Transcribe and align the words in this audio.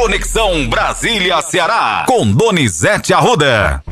Conexão 0.00 0.68
Brasília-Ceará, 0.68 2.04
com 2.06 2.30
Donizete 2.30 3.12
Arruda. 3.12 3.82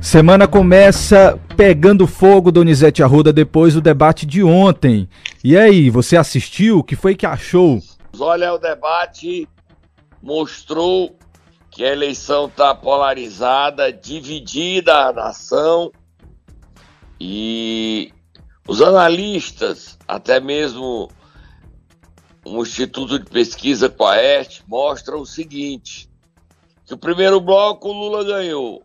Semana 0.00 0.48
começa 0.48 1.38
pegando 1.56 2.08
fogo, 2.08 2.50
Donizete 2.50 3.04
Arruda, 3.04 3.32
depois 3.32 3.74
do 3.74 3.80
debate 3.80 4.26
de 4.26 4.42
ontem. 4.42 5.08
E 5.44 5.56
aí, 5.56 5.90
você 5.90 6.16
assistiu? 6.16 6.80
O 6.80 6.82
que 6.82 6.96
foi 6.96 7.14
que 7.14 7.24
achou? 7.24 7.80
Olha, 8.18 8.52
o 8.52 8.58
debate 8.58 9.48
mostrou 10.20 11.16
que 11.70 11.84
a 11.84 11.92
eleição 11.92 12.46
está 12.46 12.74
polarizada, 12.74 13.92
dividida 13.92 14.92
a 15.06 15.12
nação 15.12 15.92
e 17.20 18.12
os 18.66 18.82
analistas, 18.82 19.96
até 20.08 20.40
mesmo 20.40 21.08
um 22.44 22.62
instituto 22.62 23.18
de 23.18 23.30
pesquisa 23.30 23.88
Coeste, 23.88 24.64
mostra 24.66 25.16
o 25.16 25.24
seguinte: 25.24 26.10
que 26.84 26.94
o 26.94 26.98
primeiro 26.98 27.40
bloco 27.40 27.88
o 27.88 27.92
Lula 27.92 28.24
ganhou, 28.24 28.84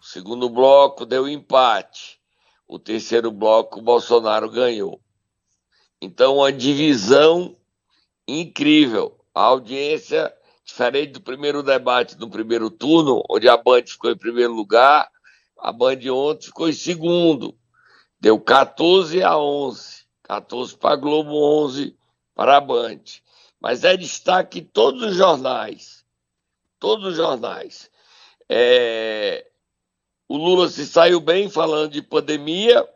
o 0.00 0.04
segundo 0.04 0.48
bloco 0.50 1.06
deu 1.06 1.28
empate, 1.28 2.18
o 2.66 2.78
terceiro 2.78 3.30
bloco 3.30 3.78
o 3.78 3.82
Bolsonaro 3.82 4.50
ganhou. 4.50 5.00
Então, 6.00 6.36
uma 6.36 6.52
divisão 6.52 7.56
incrível. 8.28 9.18
A 9.34 9.42
audiência, 9.42 10.32
diferente 10.64 11.12
do 11.12 11.20
primeiro 11.20 11.62
debate 11.62 12.16
do 12.16 12.28
primeiro 12.28 12.70
turno, 12.70 13.22
onde 13.30 13.48
a 13.48 13.56
Band 13.56 13.84
ficou 13.86 14.10
em 14.10 14.16
primeiro 14.16 14.52
lugar, 14.52 15.08
a 15.58 15.72
Band 15.72 15.98
ontem 16.10 16.46
ficou 16.46 16.68
em 16.68 16.72
segundo. 16.72 17.56
Deu 18.18 18.40
14 18.40 19.22
a 19.22 19.38
11. 19.38 20.06
14 20.22 20.76
para 20.76 20.94
a 20.94 20.96
Globo, 20.96 21.30
11 21.64 21.96
para 22.36 22.58
a 22.58 22.60
Band. 22.60 23.00
Mas 23.58 23.82
é 23.82 23.96
destaque 23.96 24.60
todos 24.60 25.02
os 25.02 25.16
jornais. 25.16 26.04
Todos 26.78 27.06
os 27.06 27.16
jornais. 27.16 27.90
É... 28.48 29.50
O 30.28 30.36
Lula 30.36 30.68
se 30.68 30.86
saiu 30.86 31.18
bem 31.20 31.48
falando 31.48 31.92
de 31.92 32.02
pandemia, 32.02 32.86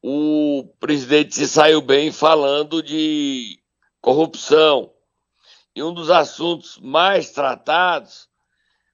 o 0.00 0.64
presidente 0.78 1.34
se 1.34 1.48
saiu 1.48 1.80
bem 1.80 2.12
falando 2.12 2.82
de 2.82 3.60
corrupção. 4.00 4.92
E 5.74 5.82
um 5.82 5.92
dos 5.92 6.08
assuntos 6.08 6.78
mais 6.78 7.32
tratados 7.32 8.28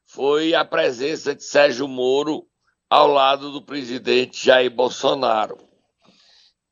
foi 0.06 0.54
a 0.54 0.64
presença 0.64 1.34
de 1.34 1.44
Sérgio 1.44 1.86
Moro 1.86 2.48
ao 2.88 3.06
lado 3.06 3.52
do 3.52 3.60
presidente 3.60 4.46
Jair 4.46 4.70
Bolsonaro. 4.70 5.58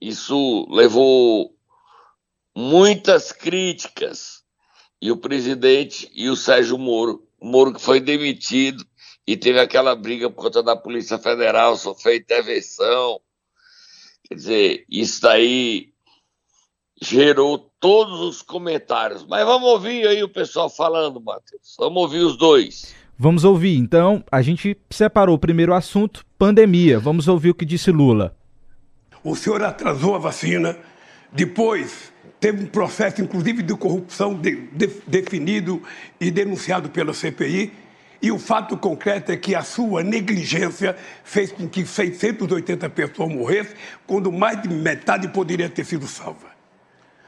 Isso 0.01 0.67
levou 0.71 1.55
muitas 2.55 3.33
críticas. 3.33 4.41
E 5.03 5.11
o 5.11 5.17
presidente 5.17 6.11
e 6.15 6.29
o 6.29 6.37
Sérgio 6.37 6.77
Moro, 6.77 7.27
o 7.41 7.47
Moro 7.47 7.73
que 7.73 7.81
foi 7.81 8.01
demitido 8.01 8.85
e 9.27 9.37
teve 9.37 9.59
aquela 9.59 9.97
briga 9.97 10.29
por 10.29 10.43
conta 10.43 10.63
da 10.63 10.77
Polícia 10.77 11.19
Federal, 11.19 11.77
sofreu 11.77 12.17
intervenção. 12.17 13.21
Quer 14.29 14.35
dizer, 14.35 14.85
isso 14.91 15.23
daí 15.23 15.91
gerou 17.01 17.71
todos 17.81 18.21
os 18.21 18.43
comentários. 18.43 19.25
Mas 19.27 19.45
vamos 19.47 19.69
ouvir 19.69 20.07
aí 20.07 20.23
o 20.23 20.29
pessoal 20.29 20.69
falando, 20.69 21.21
Matheus. 21.21 21.77
Vamos 21.79 22.03
ouvir 22.03 22.19
os 22.19 22.37
dois. 22.37 22.95
Vamos 23.19 23.45
ouvir. 23.45 23.77
Então, 23.77 24.23
a 24.31 24.43
gente 24.43 24.77
separou 24.91 25.35
o 25.35 25.39
primeiro 25.39 25.75
assunto, 25.75 26.25
pandemia. 26.39 26.99
Vamos 26.99 27.27
ouvir 27.27 27.51
o 27.51 27.55
que 27.55 27.65
disse 27.65 27.91
Lula. 27.91 28.37
O 29.23 29.35
senhor 29.35 29.63
atrasou 29.63 30.15
a 30.15 30.19
vacina, 30.19 30.79
depois 31.33 32.10
teve 32.41 32.65
um 32.65 32.67
processo, 32.67 33.21
inclusive, 33.21 33.63
de 33.63 33.75
corrupção 33.77 34.35
de, 34.35 34.57
de, 34.73 34.87
definido 35.07 35.83
e 36.19 36.31
denunciado 36.31 36.89
pela 36.89 37.13
CPI. 37.13 37.73
E 38.23 38.33
o 38.33 38.39
fato 38.39 38.77
concreto 38.77 39.31
é 39.31 39.37
que 39.37 39.55
a 39.55 39.63
sua 39.63 40.03
negligência 40.03 40.97
fez 41.23 41.53
com 41.53 41.69
que 41.69 41.87
680 41.87 42.89
pessoas 42.91 43.33
morressem, 43.33 43.77
quando 44.07 44.33
mais 44.33 44.61
de 44.61 44.69
metade 44.69 45.29
poderia 45.29 45.69
ter 45.69 45.85
sido 45.85 46.07
salva. 46.07 46.49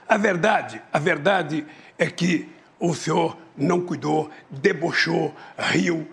A 0.09 0.17
verdade, 0.17 0.83
a 0.93 0.99
verdade 0.99 1.65
é 1.99 2.07
que 2.07 2.49
o 2.79 2.95
senhor 2.95 3.39
não 3.57 3.81
cuidou, 3.81 4.31
debochou, 4.51 5.35
riu, 5.57 6.07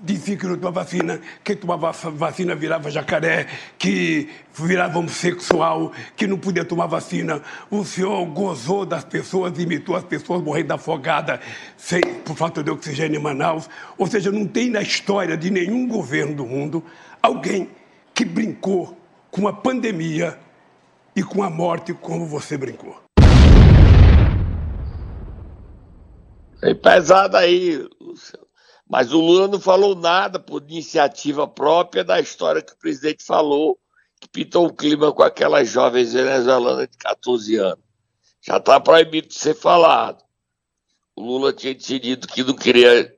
dizia 0.00 0.36
que 0.36 0.46
não 0.46 0.56
tomava 0.56 0.82
vacina, 0.82 1.20
quem 1.44 1.56
tomava 1.56 1.92
vacina 1.92 2.54
virava 2.54 2.90
jacaré, 2.90 3.46
que 3.78 4.30
virava 4.54 4.98
homossexual, 4.98 5.92
que 6.16 6.26
não 6.26 6.38
podia 6.38 6.64
tomar 6.64 6.86
vacina. 6.86 7.42
O 7.70 7.84
senhor 7.84 8.24
gozou 8.26 8.86
das 8.86 9.04
pessoas, 9.04 9.58
imitou 9.58 9.96
as 9.96 10.04
pessoas 10.04 10.42
morrendo 10.42 10.72
afogada 10.72 11.40
sem, 11.76 12.00
por 12.24 12.36
falta 12.36 12.62
de 12.62 12.70
oxigênio 12.70 13.18
em 13.18 13.22
Manaus. 13.22 13.68
Ou 13.98 14.06
seja, 14.06 14.30
não 14.30 14.46
tem 14.46 14.70
na 14.70 14.80
história 14.80 15.36
de 15.36 15.50
nenhum 15.50 15.86
governo 15.86 16.34
do 16.34 16.46
mundo 16.46 16.82
alguém 17.22 17.68
que 18.14 18.24
brincou 18.24 18.96
com 19.30 19.46
a 19.48 19.52
pandemia 19.52 20.38
e 21.14 21.22
com 21.22 21.42
a 21.42 21.50
morte 21.50 21.92
como 21.92 22.26
você 22.26 22.56
brincou. 22.56 23.00
Foi 26.60 26.74
pesado 26.74 27.36
aí, 27.36 27.84
Luciano. 28.00 28.51
Mas 28.92 29.10
o 29.10 29.18
Lula 29.18 29.48
não 29.48 29.58
falou 29.58 29.96
nada 29.96 30.38
por 30.38 30.62
iniciativa 30.68 31.48
própria 31.48 32.04
da 32.04 32.20
história 32.20 32.60
que 32.60 32.74
o 32.74 32.78
presidente 32.78 33.24
falou, 33.24 33.78
que 34.20 34.28
pintou 34.28 34.66
o 34.66 34.72
clima 34.74 35.10
com 35.10 35.22
aquelas 35.22 35.70
jovens 35.70 36.12
venezuelanas 36.12 36.88
de 36.90 36.98
14 36.98 37.56
anos. 37.56 37.84
Já 38.42 38.58
está 38.58 38.78
proibido 38.78 39.28
de 39.28 39.34
ser 39.34 39.54
falado. 39.54 40.22
O 41.16 41.22
Lula 41.22 41.54
tinha 41.54 41.74
decidido 41.74 42.28
que 42.28 42.44
não 42.44 42.54
queria 42.54 43.10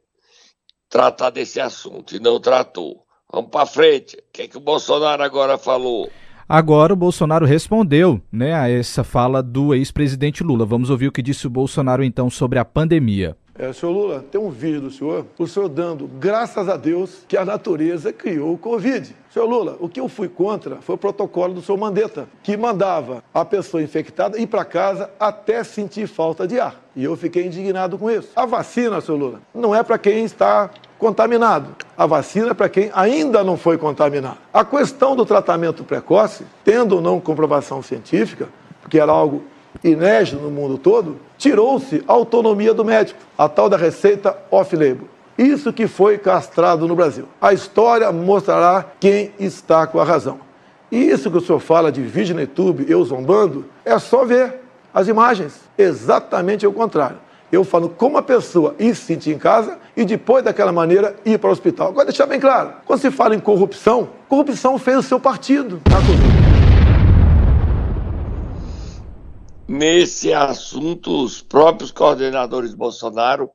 tratar 0.89 1.31
desse 1.31 1.61
assunto 1.61 2.15
e 2.15 2.21
não 2.21 2.39
tratou. 2.39 3.05
Vamos 3.29 3.51
para 3.51 3.67
frente. 3.67 4.17
O 4.17 4.33
que, 4.33 4.43
é 4.43 4.47
que 4.47 4.57
o 4.57 4.61
Bolsonaro 4.61 5.25
agora 5.25 5.59
falou? 5.59 6.09
Agora 6.49 6.93
o 6.93 6.97
Bolsonaro 6.97 7.45
respondeu 7.45 8.23
né, 8.31 8.55
a 8.55 8.71
essa 8.71 9.03
fala 9.03 9.43
do 9.43 9.75
ex-presidente 9.75 10.45
Lula. 10.45 10.65
Vamos 10.65 10.89
ouvir 10.89 11.09
o 11.09 11.13
que 11.13 11.21
disse 11.21 11.49
o 11.49 11.51
Bolsonaro 11.51 12.05
então 12.05 12.31
sobre 12.31 12.61
a 12.61 12.65
pandemia. 12.65 13.37
É, 13.57 13.73
senhor 13.73 13.93
Lula, 13.93 14.25
tem 14.33 14.41
um 14.41 14.51
vídeo 14.51 14.81
do 14.81 14.91
senhor, 14.91 15.25
o 15.39 15.47
senhor 15.47 15.69
dando 15.69 16.09
graças 16.19 16.69
a 16.69 16.77
Deus 16.77 17.21
que 17.29 17.37
a 17.37 17.45
natureza 17.45 18.13
criou 18.13 18.55
o 18.55 18.59
Covid. 18.59 19.15
Senhor 19.33 19.47
Lula, 19.47 19.77
o 19.79 19.89
que 19.89 20.01
eu 20.01 20.09
fui 20.09 20.29
contra 20.29 20.79
foi 20.81 20.97
o 20.97 20.99
protocolo 20.99 21.55
do 21.55 21.63
senhor 21.63 21.79
Mandetta, 21.79 22.27
que 22.43 22.57
mandava 22.57 23.23
a 23.33 23.45
pessoa 23.45 23.81
infectada 23.81 24.41
ir 24.41 24.49
para 24.49 24.65
casa 24.65 25.09
até 25.21 25.63
sentir 25.63 26.09
falta 26.09 26.49
de 26.49 26.59
ar. 26.59 26.81
E 26.97 27.05
eu 27.05 27.17
fiquei 27.17 27.47
indignado 27.47 27.97
com 27.97 28.11
isso. 28.11 28.31
A 28.35 28.45
vacina, 28.45 29.01
senhor 29.01 29.19
Lula, 29.19 29.41
não 29.55 29.73
é 29.73 29.85
para 29.85 29.99
quem 29.99 30.25
está 30.25 30.69
contaminado. 30.99 31.77
A 31.97 32.07
vacina 32.07 32.51
é 32.51 32.55
para 32.55 32.69
quem 32.69 32.91
ainda 32.93 33.45
não 33.45 33.57
foi 33.57 33.79
contaminado. 33.79 34.39
A 34.53 34.65
questão 34.65 35.15
do 35.15 35.25
tratamento 35.25 35.85
precoce, 35.85 36.45
tendo 36.65 36.97
ou 36.97 37.01
não 37.01 37.21
comprovação 37.21 37.81
científica, 37.85 38.49
porque 38.83 38.99
era 38.99 39.13
algo 39.13 39.45
inédito 39.83 40.43
no 40.43 40.51
mundo 40.51 40.79
todo, 40.79 41.19
tirou-se 41.39 42.03
a 42.07 42.13
autonomia 42.13 42.75
do 42.75 42.85
médico, 42.85 43.21
a 43.37 43.49
tal 43.49 43.69
da 43.69 43.77
receita 43.77 44.37
off-label. 44.51 45.09
Isso 45.37 45.73
que 45.73 45.87
foi 45.87 46.17
castrado 46.17 46.87
no 46.87 46.95
Brasil. 46.95 47.27
A 47.41 47.53
história 47.53 48.11
mostrará 48.13 48.85
quem 49.01 49.33
está 49.39 49.87
com 49.87 49.99
a 49.99 50.05
razão. 50.05 50.39
E 50.91 50.97
isso 50.97 51.31
que 51.31 51.39
o 51.39 51.41
senhor 51.41 51.59
fala 51.59 51.91
de 51.91 52.01
vídeo 52.03 52.35
no 52.35 52.41
YouTube, 52.41 52.87
eu 52.89 53.05
zombando, 53.05 53.65
é 53.85 53.99
só 53.99 54.25
ver 54.25 54.61
as 54.93 55.09
imagens. 55.09 55.61
Exatamente 55.77 56.67
o 56.67 56.73
contrário. 56.73 57.17
Eu 57.51 57.65
falo 57.65 57.89
como 57.89 58.17
a 58.17 58.23
pessoa 58.23 58.75
ir 58.79 58.95
se 58.95 59.03
sentir 59.03 59.33
em 59.33 59.39
casa 59.39 59.79
e 59.97 60.05
depois 60.05 60.45
daquela 60.45 60.73
maneira 60.73 61.17
ir 61.25 61.39
para 61.39 61.51
o 61.51 61.53
hospital. 61.53 61.89
Agora 61.89 62.07
deixar 62.07 62.27
bem 62.27 62.41
claro, 62.41 62.75
quando 62.87 63.01
se 63.01 63.11
fala 63.11 63.35
em 63.35 63.41
corrupção, 63.41 64.09
corrupção 64.29 64.79
fez 64.79 64.99
o 64.99 65.03
seu 65.03 65.21
partido 65.21 65.81
na 65.91 65.97
Covid. 65.97 66.34
Nesse 69.67 70.33
assunto, 70.33 71.25
os 71.25 71.41
próprios 71.41 71.91
coordenadores 71.91 72.75
Bolsonaro 72.75 73.51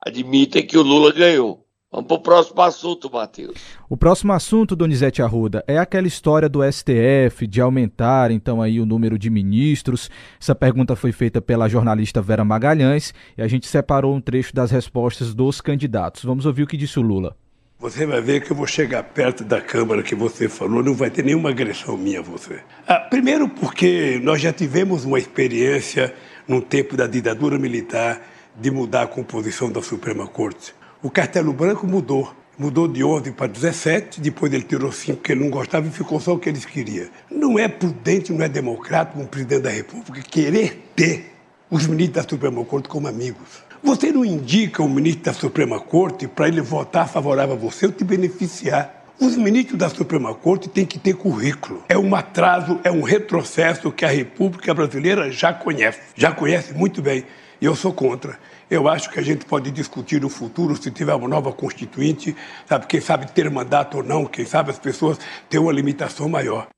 admitem 0.00 0.64
que 0.64 0.78
o 0.78 0.82
Lula 0.82 1.12
ganhou. 1.12 1.66
Vamos 1.90 2.06
para 2.06 2.16
o 2.16 2.20
próximo 2.20 2.62
assunto, 2.62 3.12
Matheus. 3.12 3.54
O 3.86 3.96
próximo 3.98 4.32
assunto, 4.32 4.74
Donizete 4.74 5.20
Arruda, 5.20 5.62
é 5.66 5.76
aquela 5.76 6.06
história 6.06 6.48
do 6.48 6.60
STF 6.62 7.46
de 7.46 7.60
aumentar 7.60 8.30
então 8.30 8.62
aí 8.62 8.80
o 8.80 8.86
número 8.86 9.18
de 9.18 9.28
ministros. 9.28 10.08
Essa 10.40 10.54
pergunta 10.54 10.96
foi 10.96 11.12
feita 11.12 11.42
pela 11.42 11.68
jornalista 11.68 12.22
Vera 12.22 12.44
Magalhães 12.44 13.12
e 13.36 13.42
a 13.42 13.48
gente 13.48 13.66
separou 13.66 14.14
um 14.14 14.22
trecho 14.22 14.54
das 14.54 14.70
respostas 14.70 15.34
dos 15.34 15.60
candidatos. 15.60 16.24
Vamos 16.24 16.46
ouvir 16.46 16.62
o 16.62 16.66
que 16.66 16.78
disse 16.78 16.98
o 16.98 17.02
Lula. 17.02 17.36
Você 17.82 18.06
vai 18.06 18.20
ver 18.20 18.44
que 18.44 18.52
eu 18.52 18.56
vou 18.56 18.64
chegar 18.64 19.02
perto 19.02 19.42
da 19.42 19.60
Câmara 19.60 20.04
que 20.04 20.14
você 20.14 20.48
falou, 20.48 20.84
não 20.84 20.94
vai 20.94 21.10
ter 21.10 21.24
nenhuma 21.24 21.50
agressão 21.50 21.96
minha 21.96 22.20
a 22.20 22.22
você. 22.22 22.60
Ah, 22.86 23.00
primeiro 23.00 23.48
porque 23.48 24.20
nós 24.22 24.40
já 24.40 24.52
tivemos 24.52 25.04
uma 25.04 25.18
experiência 25.18 26.14
no 26.46 26.62
tempo 26.62 26.96
da 26.96 27.08
ditadura 27.08 27.58
militar 27.58 28.22
de 28.54 28.70
mudar 28.70 29.02
a 29.02 29.06
composição 29.08 29.68
da 29.68 29.82
Suprema 29.82 30.28
Corte. 30.28 30.72
O 31.02 31.10
Castelo 31.10 31.52
Branco 31.52 31.84
mudou. 31.84 32.32
Mudou 32.56 32.86
de 32.86 33.02
11 33.02 33.32
para 33.32 33.48
17, 33.48 34.20
depois 34.20 34.52
ele 34.52 34.62
tirou 34.62 34.92
5 34.92 35.20
que 35.20 35.32
ele 35.32 35.40
não 35.40 35.50
gostava 35.50 35.84
e 35.84 35.90
ficou 35.90 36.20
só 36.20 36.34
o 36.34 36.38
que 36.38 36.48
eles 36.48 36.64
queriam. 36.64 37.08
Não 37.28 37.58
é 37.58 37.66
prudente, 37.66 38.32
não 38.32 38.44
é 38.44 38.48
democrático 38.48 39.20
um 39.20 39.26
presidente 39.26 39.62
da 39.62 39.70
República 39.70 40.22
querer 40.22 40.88
ter 40.94 41.32
os 41.68 41.84
ministros 41.88 42.22
da 42.22 42.30
Suprema 42.30 42.64
Corte 42.64 42.88
como 42.88 43.08
amigos. 43.08 43.71
Você 43.84 44.12
não 44.12 44.24
indica 44.24 44.80
o 44.80 44.88
ministro 44.88 45.24
da 45.24 45.32
Suprema 45.32 45.80
Corte 45.80 46.28
para 46.28 46.46
ele 46.46 46.60
votar 46.60 47.08
favorável 47.08 47.56
a 47.56 47.58
você 47.58 47.86
ou 47.86 47.92
te 47.92 48.04
beneficiar. 48.04 49.02
Os 49.20 49.36
ministros 49.36 49.76
da 49.76 49.88
Suprema 49.88 50.32
Corte 50.32 50.68
têm 50.68 50.86
que 50.86 51.00
ter 51.00 51.14
currículo. 51.14 51.82
É 51.88 51.98
um 51.98 52.14
atraso, 52.14 52.78
é 52.84 52.92
um 52.92 53.02
retrocesso 53.02 53.90
que 53.90 54.04
a 54.04 54.08
República 54.08 54.72
Brasileira 54.72 55.32
já 55.32 55.52
conhece, 55.52 55.98
já 56.14 56.30
conhece 56.30 56.72
muito 56.72 57.02
bem. 57.02 57.24
E 57.60 57.64
eu 57.64 57.74
sou 57.74 57.92
contra. 57.92 58.38
Eu 58.70 58.88
acho 58.88 59.10
que 59.10 59.18
a 59.18 59.22
gente 59.22 59.44
pode 59.44 59.68
discutir 59.72 60.20
no 60.20 60.28
futuro, 60.28 60.80
se 60.80 60.88
tiver 60.92 61.14
uma 61.14 61.28
nova 61.28 61.52
constituinte, 61.52 62.36
sabe, 62.68 62.86
quem 62.86 63.00
sabe 63.00 63.32
ter 63.32 63.50
mandato 63.50 63.96
ou 63.96 64.04
não, 64.04 64.26
quem 64.26 64.44
sabe 64.44 64.70
as 64.70 64.78
pessoas 64.78 65.18
ter 65.50 65.58
uma 65.58 65.72
limitação 65.72 66.28
maior. 66.28 66.68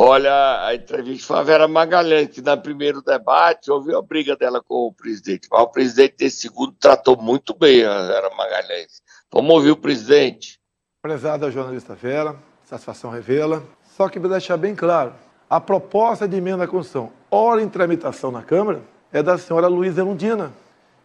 Olha, 0.00 0.64
a 0.64 0.76
entrevista 0.76 1.26
foi 1.26 1.38
a 1.38 1.42
Vera 1.42 1.66
Magalhães, 1.66 2.28
que 2.28 2.40
no 2.40 2.56
primeiro 2.56 3.02
debate 3.02 3.68
houve 3.68 3.92
a 3.92 4.00
briga 4.00 4.36
dela 4.36 4.62
com 4.62 4.86
o 4.86 4.92
presidente. 4.92 5.48
Mas 5.50 5.60
o 5.60 5.66
presidente 5.66 6.14
desse 6.18 6.42
segundo 6.42 6.72
tratou 6.78 7.20
muito 7.20 7.52
bem 7.52 7.84
a 7.84 8.06
Vera 8.06 8.30
Magalhães. 8.30 9.02
Vamos 9.28 9.52
ouvir 9.56 9.72
o 9.72 9.76
presidente. 9.76 10.60
Prezada 11.02 11.50
jornalista 11.50 11.96
Vera, 11.96 12.36
satisfação 12.62 13.10
revela. 13.10 13.64
Só 13.96 14.08
que 14.08 14.20
para 14.20 14.28
deixar 14.28 14.56
bem 14.56 14.72
claro, 14.72 15.14
a 15.50 15.60
proposta 15.60 16.28
de 16.28 16.36
emenda 16.36 16.62
à 16.62 16.68
Constituição, 16.68 17.10
ora 17.28 17.60
em 17.60 17.68
tramitação 17.68 18.30
na 18.30 18.44
Câmara, 18.44 18.80
é 19.12 19.20
da 19.20 19.36
senhora 19.36 19.66
Luísa 19.66 20.02
Erundina. 20.02 20.52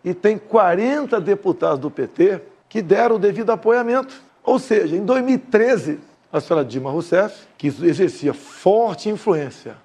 E 0.06 0.14
tem 0.14 0.38
40 0.38 1.20
deputados 1.20 1.80
do 1.80 1.90
PT 1.90 2.44
que 2.70 2.80
deram 2.80 3.16
o 3.16 3.20
devido 3.20 3.50
apoiamento. 3.50 4.14
Ou 4.44 4.60
seja, 4.60 4.96
em 4.96 5.04
2013, 5.04 6.13
a 6.34 6.42
senhora 6.42 6.66
Dilma 6.66 6.90
Rousseff, 6.90 7.46
que 7.56 7.68
exercia 7.68 8.34
forte 8.34 9.08
influência 9.08 9.76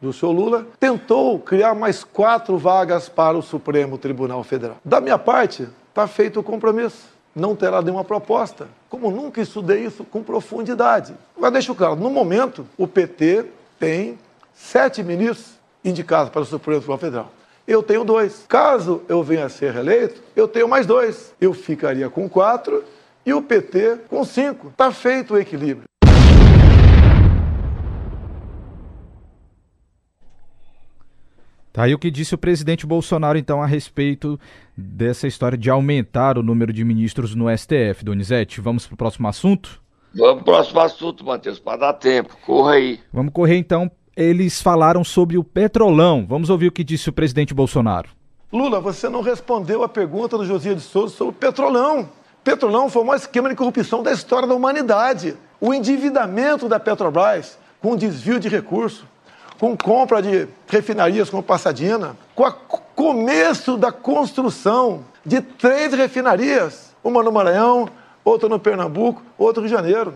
do 0.00 0.12
senhor 0.12 0.32
Lula, 0.32 0.66
tentou 0.80 1.38
criar 1.38 1.76
mais 1.76 2.02
quatro 2.02 2.58
vagas 2.58 3.08
para 3.08 3.38
o 3.38 3.42
Supremo 3.42 3.96
Tribunal 3.96 4.42
Federal. 4.42 4.78
Da 4.84 5.00
minha 5.00 5.16
parte, 5.16 5.68
está 5.88 6.08
feito 6.08 6.40
o 6.40 6.42
compromisso. 6.42 7.12
Não 7.34 7.54
terá 7.54 7.80
nenhuma 7.80 8.02
proposta. 8.02 8.66
Como 8.90 9.12
nunca 9.12 9.40
estudei 9.40 9.84
isso 9.84 10.02
com 10.02 10.24
profundidade. 10.24 11.14
Mas 11.38 11.52
deixo 11.52 11.72
claro, 11.72 11.94
no 11.94 12.10
momento, 12.10 12.66
o 12.76 12.88
PT 12.88 13.46
tem 13.78 14.18
sete 14.52 15.04
ministros 15.04 15.52
indicados 15.84 16.32
para 16.32 16.42
o 16.42 16.44
Supremo 16.44 16.80
Tribunal 16.80 16.98
Federal. 16.98 17.32
Eu 17.66 17.80
tenho 17.80 18.02
dois. 18.04 18.44
Caso 18.48 19.02
eu 19.08 19.22
venha 19.22 19.46
a 19.46 19.48
ser 19.48 19.72
reeleito, 19.72 20.20
eu 20.34 20.48
tenho 20.48 20.68
mais 20.68 20.84
dois. 20.84 21.32
Eu 21.40 21.54
ficaria 21.54 22.10
com 22.10 22.28
quatro 22.28 22.82
e 23.24 23.32
o 23.32 23.40
PT 23.40 24.00
com 24.08 24.24
cinco. 24.24 24.68
Está 24.68 24.90
feito 24.90 25.34
o 25.34 25.38
equilíbrio. 25.38 25.91
Tá 31.72 31.84
aí 31.84 31.94
o 31.94 31.98
que 31.98 32.10
disse 32.10 32.34
o 32.34 32.38
presidente 32.38 32.84
Bolsonaro, 32.84 33.38
então, 33.38 33.62
a 33.62 33.66
respeito 33.66 34.38
dessa 34.76 35.26
história 35.26 35.56
de 35.56 35.70
aumentar 35.70 36.36
o 36.36 36.42
número 36.42 36.70
de 36.70 36.84
ministros 36.84 37.34
no 37.34 37.46
STF. 37.56 38.04
Donizete, 38.04 38.60
vamos 38.60 38.86
para 38.86 38.94
o 38.94 38.96
próximo 38.98 39.26
assunto? 39.26 39.80
Vamos 40.14 40.42
pro 40.42 40.52
próximo 40.52 40.80
assunto, 40.80 41.24
Matheus, 41.24 41.58
para 41.58 41.78
dar 41.78 41.92
tempo. 41.94 42.36
Corra 42.44 42.72
aí. 42.72 43.00
Vamos 43.10 43.32
correr, 43.32 43.56
então. 43.56 43.90
Eles 44.14 44.60
falaram 44.60 45.02
sobre 45.02 45.38
o 45.38 45.44
petrolão. 45.44 46.26
Vamos 46.28 46.50
ouvir 46.50 46.66
o 46.66 46.72
que 46.72 46.84
disse 46.84 47.08
o 47.08 47.12
presidente 47.12 47.54
Bolsonaro. 47.54 48.10
Lula, 48.52 48.78
você 48.78 49.08
não 49.08 49.22
respondeu 49.22 49.82
a 49.82 49.88
pergunta 49.88 50.36
do 50.36 50.44
Josias 50.44 50.76
de 50.76 50.82
Souza 50.82 51.16
sobre 51.16 51.34
o 51.34 51.38
petrolão. 51.38 52.10
Petrolão 52.44 52.90
foi 52.90 53.00
o 53.00 53.06
maior 53.06 53.16
esquema 53.16 53.48
de 53.48 53.54
corrupção 53.54 54.02
da 54.02 54.12
história 54.12 54.46
da 54.46 54.54
humanidade. 54.54 55.34
O 55.58 55.72
endividamento 55.72 56.68
da 56.68 56.78
Petrobras 56.78 57.58
com 57.80 57.96
desvio 57.96 58.38
de 58.38 58.48
recursos, 58.48 59.04
com 59.62 59.76
compra 59.76 60.20
de 60.20 60.48
refinarias 60.66 61.30
como 61.30 61.40
Passadina, 61.40 62.16
com 62.34 62.42
o 62.42 62.52
começo 62.96 63.76
da 63.76 63.92
construção 63.92 65.04
de 65.24 65.40
três 65.40 65.94
refinarias, 65.94 66.92
uma 67.04 67.22
no 67.22 67.30
Maranhão, 67.30 67.88
outra 68.24 68.48
no 68.48 68.58
Pernambuco, 68.58 69.22
outra 69.38 69.62
no 69.62 69.68
Rio 69.68 69.76
de 69.76 69.82
Janeiro. 69.84 70.14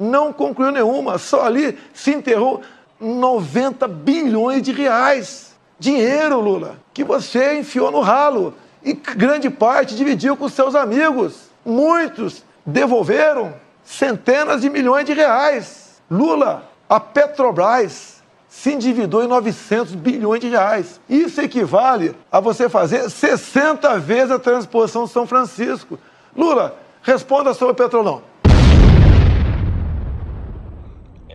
Não 0.00 0.32
concluiu 0.32 0.72
nenhuma, 0.72 1.16
só 1.16 1.44
ali 1.44 1.78
se 1.94 2.12
enterrou 2.12 2.60
90 2.98 3.86
bilhões 3.86 4.62
de 4.62 4.72
reais. 4.72 5.54
Dinheiro, 5.78 6.40
Lula, 6.40 6.76
que 6.92 7.04
você 7.04 7.60
enfiou 7.60 7.92
no 7.92 8.00
ralo 8.00 8.52
e 8.82 8.94
grande 8.94 9.48
parte 9.48 9.94
dividiu 9.94 10.36
com 10.36 10.48
seus 10.48 10.74
amigos. 10.74 11.50
Muitos 11.64 12.42
devolveram 12.66 13.54
centenas 13.84 14.62
de 14.62 14.68
milhões 14.68 15.04
de 15.04 15.12
reais. 15.12 16.02
Lula, 16.10 16.68
a 16.88 16.98
Petrobras 16.98 18.17
se 18.48 18.72
endividou 18.72 19.22
em 19.22 19.28
900 19.28 19.94
bilhões 19.94 20.40
de 20.40 20.48
reais. 20.48 21.00
Isso 21.08 21.40
equivale 21.40 22.16
a 22.32 22.40
você 22.40 22.68
fazer 22.68 23.10
60 23.10 23.98
vezes 23.98 24.30
a 24.30 24.38
transposição 24.38 25.04
de 25.04 25.10
São 25.10 25.26
Francisco. 25.26 25.98
Lula, 26.36 26.76
responda 27.02 27.52
sobre 27.52 27.72
o 27.72 27.76
petrolão. 27.76 28.22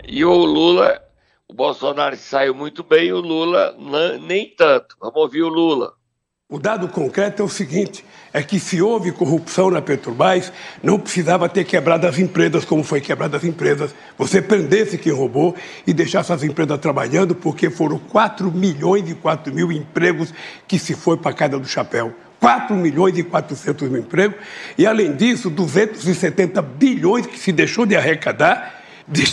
E 0.05 0.25
o 0.25 0.33
Lula, 0.33 1.01
o 1.47 1.53
Bolsonaro 1.53 2.15
saiu 2.17 2.53
muito 2.53 2.83
bem, 2.83 3.13
o 3.13 3.19
Lula 3.19 3.75
nem 4.21 4.49
tanto. 4.49 4.95
Vamos 4.99 5.15
ouvir 5.15 5.43
o 5.43 5.49
Lula. 5.49 5.93
O 6.53 6.59
dado 6.59 6.87
concreto 6.87 7.41
é 7.41 7.45
o 7.45 7.49
seguinte: 7.49 8.05
é 8.31 8.43
que 8.43 8.59
se 8.59 8.79
houve 8.79 9.11
corrupção 9.11 9.71
na 9.71 9.81
Petrobras, 9.81 10.53
não 10.83 10.99
precisava 10.99 11.49
ter 11.49 11.63
quebrado 11.63 12.05
as 12.05 12.19
empresas 12.19 12.63
como 12.63 12.83
foi 12.83 13.01
quebrado 13.01 13.35
as 13.35 13.43
empresas. 13.43 13.95
Você 14.19 14.39
prendesse 14.39 14.99
quem 14.99 15.11
roubou 15.11 15.55
e 15.87 15.91
deixasse 15.91 16.31
as 16.31 16.43
empresas 16.43 16.77
trabalhando, 16.77 17.33
porque 17.33 17.71
foram 17.71 17.97
4 17.97 18.51
milhões 18.51 19.09
e 19.09 19.15
4 19.15 19.51
mil 19.51 19.71
empregos 19.71 20.31
que 20.67 20.77
se 20.77 20.93
foi 20.93 21.17
para 21.17 21.31
a 21.31 21.33
casa 21.33 21.57
do 21.57 21.67
chapéu. 21.67 22.13
4 22.39 22.75
milhões 22.75 23.17
e 23.17 23.23
400 23.23 23.89
mil 23.89 24.01
empregos, 24.01 24.37
e 24.77 24.85
além 24.85 25.15
disso, 25.15 25.49
270 25.49 26.61
bilhões 26.61 27.25
que 27.25 27.39
se 27.39 27.51
deixou 27.51 27.83
de 27.83 27.95
arrecadar, 27.95 28.79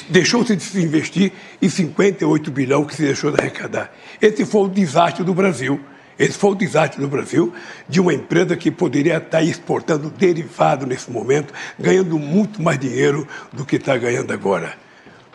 deixou-se 0.08 0.56
de 0.56 0.62
se 0.62 0.80
investir 0.80 1.32
e 1.60 1.68
58 1.68 2.50
bilhões 2.50 2.86
que 2.86 2.96
se 2.96 3.02
deixou 3.02 3.30
de 3.30 3.38
arrecadar. 3.38 3.92
Esse 4.22 4.46
foi 4.46 4.62
o 4.62 4.68
desastre 4.68 5.22
do 5.22 5.34
Brasil. 5.34 5.78
Esse 6.20 6.36
foi 6.36 6.50
o 6.50 6.54
desastre 6.54 7.00
no 7.00 7.08
Brasil 7.08 7.50
de 7.88 7.98
uma 7.98 8.12
empresa 8.12 8.54
que 8.54 8.70
poderia 8.70 9.16
estar 9.16 9.42
exportando 9.42 10.10
derivado 10.10 10.86
nesse 10.86 11.10
momento, 11.10 11.54
ganhando 11.78 12.18
muito 12.18 12.60
mais 12.60 12.78
dinheiro 12.78 13.26
do 13.50 13.64
que 13.64 13.76
está 13.76 13.96
ganhando 13.96 14.30
agora. 14.30 14.74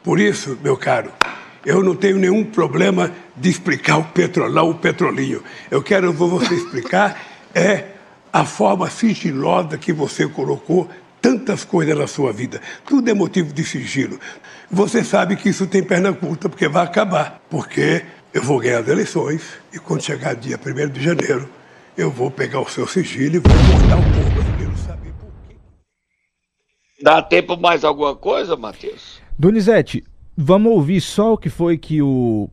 Por 0.03 0.19
isso, 0.19 0.55
meu 0.61 0.77
caro, 0.77 1.11
eu 1.65 1.83
não 1.83 1.95
tenho 1.95 2.19
nenhum 2.19 2.43
problema 2.43 3.11
de 3.35 3.49
explicar 3.49 3.97
o 3.97 4.03
petrolão, 4.03 4.69
o 4.69 4.75
petrolinho. 4.75 5.41
Eu 5.71 5.81
quero 5.81 6.13
você 6.13 6.54
explicar 6.54 7.19
é 7.51 7.85
a 8.31 8.45
forma 8.45 8.87
sigilosa 8.87 9.80
que 9.80 9.92
você 9.92 10.27
colocou 10.27 10.87
tantas 11.19 11.63
coisas 11.63 11.97
na 11.97 12.06
sua 12.06 12.31
vida. 12.31 12.61
Tudo 12.85 13.09
é 13.09 13.13
motivo 13.15 13.51
de 13.51 13.63
sigilo. 13.63 14.19
Você 14.69 15.04
sabe 15.04 15.35
que 15.35 15.49
isso 15.49 15.65
tem 15.65 15.81
perna 15.81 16.13
curta, 16.13 16.47
porque 16.47 16.68
vai 16.68 16.83
acabar. 16.83 17.42
Porque 17.49 18.04
eu 18.35 18.44
vou 18.44 18.59
ganhar 18.59 18.80
as 18.80 18.87
eleições 18.89 19.57
e 19.73 19.80
quando 19.80 20.04
chegar 20.04 20.35
dia 20.35 20.59
1 20.59 20.89
de 20.89 21.01
janeiro, 21.01 21.47
eu 21.97 22.11
vou 22.11 22.30
pegar 22.30 22.59
o 22.59 22.69
seu 22.69 22.85
sigilo 22.85 23.37
e 23.37 23.39
vou 23.39 23.51
cortar 23.54 23.97
o 23.97 24.04
povo 24.13 24.30
brasileiro 24.35 24.77
saber 24.77 25.13
por 25.13 25.31
quê. 25.47 25.56
Dá 27.01 27.21
tempo 27.21 27.56
mais 27.56 27.85
alguma 27.85 28.13
coisa, 28.13 28.57
Matheus? 28.57 29.21
Donizete, 29.39 30.04
vamos 30.35 30.73
ouvir 30.73 30.99
só 30.99 31.31
o 31.31 31.37
que 31.37 31.49
foi 31.49 31.77
que 31.77 32.01
o 32.01 32.49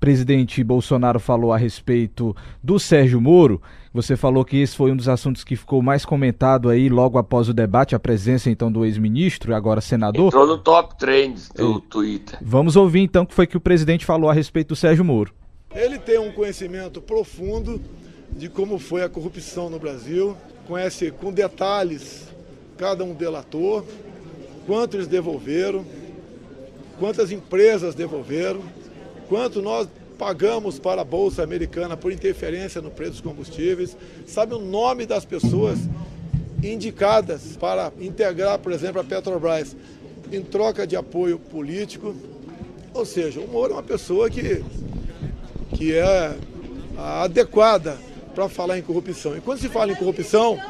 presidente 0.00 0.64
Bolsonaro 0.64 1.20
falou 1.20 1.52
a 1.52 1.56
respeito 1.56 2.34
do 2.60 2.80
Sérgio 2.80 3.20
Moro. 3.20 3.62
Você 3.92 4.16
falou 4.16 4.44
que 4.44 4.56
esse 4.56 4.76
foi 4.76 4.92
um 4.92 4.96
dos 4.96 5.08
assuntos 5.08 5.42
que 5.42 5.56
ficou 5.56 5.82
mais 5.82 6.04
comentado 6.04 6.68
aí 6.68 6.88
logo 6.88 7.18
após 7.18 7.48
o 7.48 7.52
debate, 7.52 7.96
a 7.96 7.98
presença 7.98 8.48
então 8.48 8.70
do 8.70 8.84
ex-ministro 8.84 9.50
e 9.50 9.54
agora 9.54 9.80
senador. 9.80 10.28
Entrou 10.28 10.46
no 10.46 10.58
top 10.58 10.96
trends 10.96 11.48
do 11.48 11.78
é. 11.78 11.90
Twitter. 11.90 12.38
Vamos 12.40 12.76
ouvir 12.76 13.00
então 13.00 13.24
o 13.24 13.26
que 13.26 13.34
foi 13.34 13.48
que 13.48 13.56
o 13.56 13.60
presidente 13.60 14.06
falou 14.06 14.30
a 14.30 14.32
respeito 14.32 14.68
do 14.68 14.76
Sérgio 14.76 15.04
Moro. 15.04 15.34
Ele 15.74 15.98
tem 15.98 16.20
um 16.20 16.30
conhecimento 16.30 17.02
profundo 17.02 17.80
de 18.30 18.48
como 18.48 18.78
foi 18.78 19.02
a 19.02 19.08
corrupção 19.08 19.68
no 19.68 19.80
Brasil, 19.80 20.36
conhece 20.68 21.10
com 21.10 21.32
detalhes 21.32 22.28
cada 22.78 23.02
um 23.02 23.12
delator, 23.12 23.84
quanto 24.66 24.96
eles 24.96 25.08
devolveram, 25.08 25.84
quantas 26.98 27.32
empresas 27.32 27.94
devolveram, 27.94 28.60
quanto 29.28 29.60
nós 29.60 29.88
pagamos 30.20 30.78
para 30.78 31.00
a 31.00 31.04
Bolsa 31.04 31.42
Americana 31.42 31.96
por 31.96 32.12
interferência 32.12 32.82
no 32.82 32.90
preço 32.90 33.12
dos 33.12 33.20
combustíveis, 33.22 33.96
sabe 34.26 34.54
o 34.54 34.58
nome 34.58 35.06
das 35.06 35.24
pessoas 35.24 35.78
indicadas 36.62 37.56
para 37.58 37.90
integrar, 37.98 38.58
por 38.58 38.70
exemplo, 38.70 39.00
a 39.00 39.04
Petrobras 39.04 39.74
em 40.30 40.42
troca 40.42 40.86
de 40.86 40.94
apoio 40.94 41.38
político. 41.38 42.14
Ou 42.92 43.06
seja, 43.06 43.40
o 43.40 43.48
Moro 43.48 43.72
é 43.72 43.76
uma 43.76 43.82
pessoa 43.82 44.28
que, 44.28 44.62
que 45.74 45.94
é 45.94 46.36
adequada 46.98 47.96
para 48.34 48.46
falar 48.46 48.78
em 48.78 48.82
corrupção. 48.82 49.34
E 49.34 49.40
quando 49.40 49.58
se 49.58 49.70
fala 49.70 49.90
em 49.90 49.96
corrupção, 49.96 50.60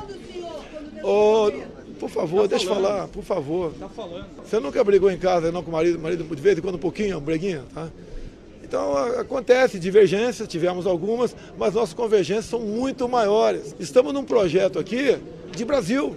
oh, 1.03 1.51
por 1.99 2.09
favor, 2.09 2.43
tá 2.43 2.57
deixa 2.57 2.67
eu 2.67 2.75
falar, 2.77 3.09
por 3.09 3.25
favor. 3.25 3.73
Tá 3.81 3.89
falando. 3.89 4.27
Você 4.45 4.61
nunca 4.61 4.85
brigou 4.85 5.11
em 5.11 5.19
casa 5.19 5.51
não 5.51 5.65
com 5.65 5.71
o 5.71 5.73
marido, 5.73 5.99
marido 5.99 6.23
de 6.23 6.41
vez 6.41 6.57
em 6.57 6.61
quando 6.61 6.77
um 6.77 6.79
pouquinho, 6.79 7.19
um 7.19 7.21
breguinha, 7.21 7.65
tá? 7.75 7.89
Então 8.71 8.97
acontece 9.19 9.81
divergências, 9.81 10.47
tivemos 10.47 10.87
algumas, 10.87 11.35
mas 11.59 11.75
nossas 11.75 11.93
convergências 11.93 12.45
são 12.45 12.61
muito 12.61 13.09
maiores. 13.09 13.75
Estamos 13.81 14.15
num 14.15 14.23
projeto 14.23 14.79
aqui 14.79 15.19
de 15.51 15.65
Brasil. 15.65 16.17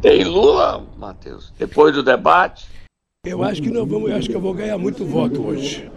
Tem 0.00 0.24
Lula, 0.24 0.84
Matheus, 0.98 1.52
depois 1.56 1.94
do 1.94 2.02
debate? 2.02 2.66
Eu 3.24 3.44
acho 3.44 3.62
que 3.62 3.70
nós 3.70 3.88
vamos, 3.88 4.10
eu 4.10 4.16
acho 4.16 4.28
que 4.28 4.34
eu 4.34 4.40
vou 4.40 4.52
ganhar 4.52 4.76
muito 4.76 5.04
voto 5.04 5.46
hoje. 5.46 5.88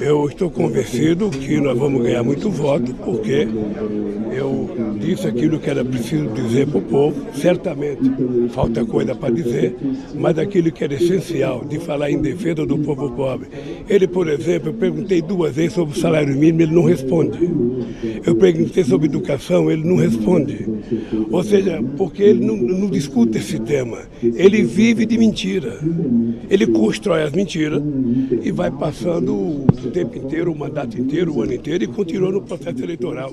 Eu 0.00 0.26
estou 0.26 0.50
convencido 0.50 1.30
que 1.30 1.60
nós 1.60 1.78
vamos 1.78 2.02
ganhar 2.02 2.24
muito 2.24 2.50
voto, 2.50 2.92
porque 2.92 3.46
eu 4.36 4.68
disse 4.98 5.28
aquilo 5.28 5.60
que 5.60 5.70
era 5.70 5.84
preciso 5.84 6.26
dizer 6.30 6.66
para 6.66 6.78
o 6.78 6.82
povo. 6.82 7.24
Certamente 7.34 8.02
falta 8.50 8.84
coisa 8.84 9.14
para 9.14 9.32
dizer, 9.32 9.76
mas 10.12 10.36
aquilo 10.36 10.72
que 10.72 10.82
era 10.82 10.94
essencial 10.94 11.64
de 11.64 11.78
falar 11.78 12.10
em 12.10 12.20
defesa 12.20 12.66
do 12.66 12.78
povo 12.78 13.12
pobre. 13.12 13.46
Ele, 13.88 14.08
por 14.08 14.28
exemplo, 14.28 14.70
eu 14.70 14.74
perguntei 14.74 15.22
duas 15.22 15.54
vezes 15.54 15.74
sobre 15.74 15.96
o 15.96 16.00
salário 16.00 16.34
mínimo, 16.34 16.62
ele 16.62 16.74
não 16.74 16.82
responde. 16.82 17.48
Eu 18.26 18.34
perguntei 18.34 18.82
sobre 18.82 19.06
educação, 19.06 19.70
ele 19.70 19.84
não 19.84 19.94
responde. 19.94 20.66
Ou 21.30 21.44
seja, 21.44 21.80
porque 21.96 22.24
ele 22.24 22.44
não, 22.44 22.56
não 22.56 22.90
discute 22.90 23.38
esse 23.38 23.60
tema. 23.60 23.98
Ele 24.20 24.64
vive 24.64 25.06
de 25.06 25.16
mentira. 25.16 25.78
Ele 26.48 26.66
constrói 26.66 27.22
as 27.22 27.32
mentiras 27.32 27.82
e 28.42 28.52
vai 28.52 28.70
passando 28.70 29.34
o 29.34 29.90
tempo 29.92 30.16
inteiro, 30.16 30.52
o 30.52 30.58
mandato 30.58 30.98
inteiro, 30.98 31.34
o 31.34 31.42
ano 31.42 31.54
inteiro 31.54 31.84
e 31.84 31.86
continua 31.86 32.30
no 32.30 32.42
processo 32.42 32.82
eleitoral. 32.82 33.32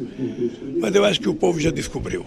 Mas 0.79 0.95
eu 0.95 1.05
acho 1.05 1.19
que 1.19 1.29
o 1.29 1.35
povo 1.35 1.59
já 1.59 1.71
descobriu. 1.71 2.25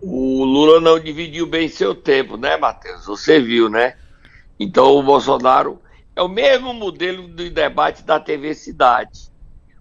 O 0.00 0.44
Lula 0.44 0.80
não 0.80 0.98
dividiu 0.98 1.46
bem 1.46 1.68
seu 1.68 1.94
tempo, 1.94 2.36
né, 2.36 2.56
Matheus? 2.56 3.04
Você 3.06 3.38
viu, 3.38 3.68
né? 3.68 3.94
Então 4.58 4.96
o 4.96 5.02
Bolsonaro 5.02 5.78
é 6.16 6.22
o 6.22 6.28
mesmo 6.28 6.72
modelo 6.72 7.28
do 7.28 7.50
debate 7.50 8.02
da 8.02 8.18
TV 8.18 8.54
Cidade. 8.54 9.30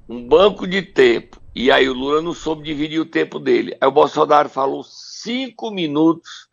Um 0.08 0.28
banco 0.28 0.68
de 0.68 0.82
tempo. 0.82 1.40
E 1.56 1.72
aí 1.72 1.90
o 1.90 1.94
Lula 1.94 2.22
não 2.22 2.34
soube 2.34 2.64
dividir 2.64 3.00
o 3.00 3.06
tempo 3.06 3.40
dele. 3.40 3.76
Aí 3.80 3.88
o 3.88 3.92
Bolsonaro 3.92 4.50
falou 4.50 4.84
cinco 4.84 5.72
minutos 5.72 6.49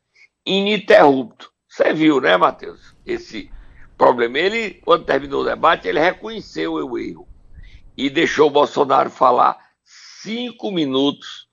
ininterrupto. 0.46 1.50
Você 1.68 1.92
viu, 1.92 2.20
né, 2.20 2.36
Matheus? 2.36 2.94
Esse 3.04 3.50
problema. 3.98 4.38
Ele, 4.38 4.74
quando 4.74 5.04
terminou 5.04 5.42
o 5.42 5.44
debate, 5.44 5.88
ele 5.88 5.98
reconheceu 5.98 6.74
o 6.74 6.98
erro 6.98 7.28
e 7.96 8.08
deixou 8.08 8.46
o 8.46 8.52
Bolsonaro 8.52 9.10
falar 9.10 9.58
cinco 9.84 10.70
minutos 10.70 11.48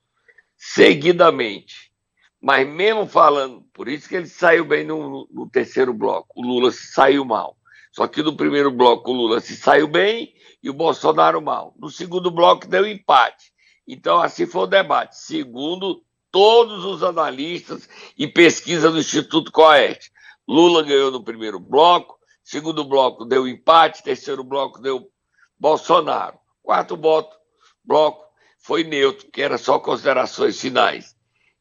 seguidamente. 0.56 1.92
Mas 2.40 2.68
mesmo 2.68 3.06
falando, 3.06 3.62
por 3.72 3.88
isso 3.88 4.08
que 4.08 4.16
ele 4.16 4.26
saiu 4.26 4.64
bem 4.64 4.84
no, 4.84 5.26
no 5.30 5.48
terceiro 5.48 5.94
bloco, 5.94 6.28
o 6.36 6.42
Lula 6.42 6.70
se 6.70 6.86
saiu 6.88 7.24
mal. 7.24 7.56
Só 7.90 8.06
que 8.06 8.22
no 8.22 8.36
primeiro 8.36 8.70
bloco 8.70 9.10
o 9.10 9.14
Lula 9.14 9.40
se 9.40 9.56
saiu 9.56 9.88
bem 9.88 10.34
e 10.62 10.68
o 10.68 10.74
Bolsonaro 10.74 11.40
mal. 11.40 11.74
No 11.78 11.88
segundo 11.88 12.30
bloco 12.30 12.66
deu 12.66 12.86
empate. 12.86 13.52
Então 13.86 14.20
assim 14.20 14.46
foi 14.46 14.62
o 14.62 14.66
debate. 14.66 15.16
Segundo 15.16 16.02
todos 16.34 16.84
os 16.84 17.04
analistas 17.04 17.88
e 18.18 18.26
pesquisa 18.26 18.90
do 18.90 18.98
Instituto 18.98 19.52
Coeste. 19.52 20.10
Lula 20.48 20.82
ganhou 20.82 21.12
no 21.12 21.22
primeiro 21.22 21.60
bloco, 21.60 22.18
segundo 22.42 22.82
bloco 22.82 23.24
deu 23.24 23.46
empate, 23.46 24.02
terceiro 24.02 24.42
bloco 24.42 24.82
deu 24.82 25.08
Bolsonaro. 25.56 26.36
Quarto 26.60 26.96
bloco, 26.96 27.36
bloco 27.84 28.24
foi 28.58 28.82
neutro, 28.82 29.30
que 29.30 29.40
era 29.40 29.56
só 29.56 29.78
considerações 29.78 30.60
finais. 30.60 31.14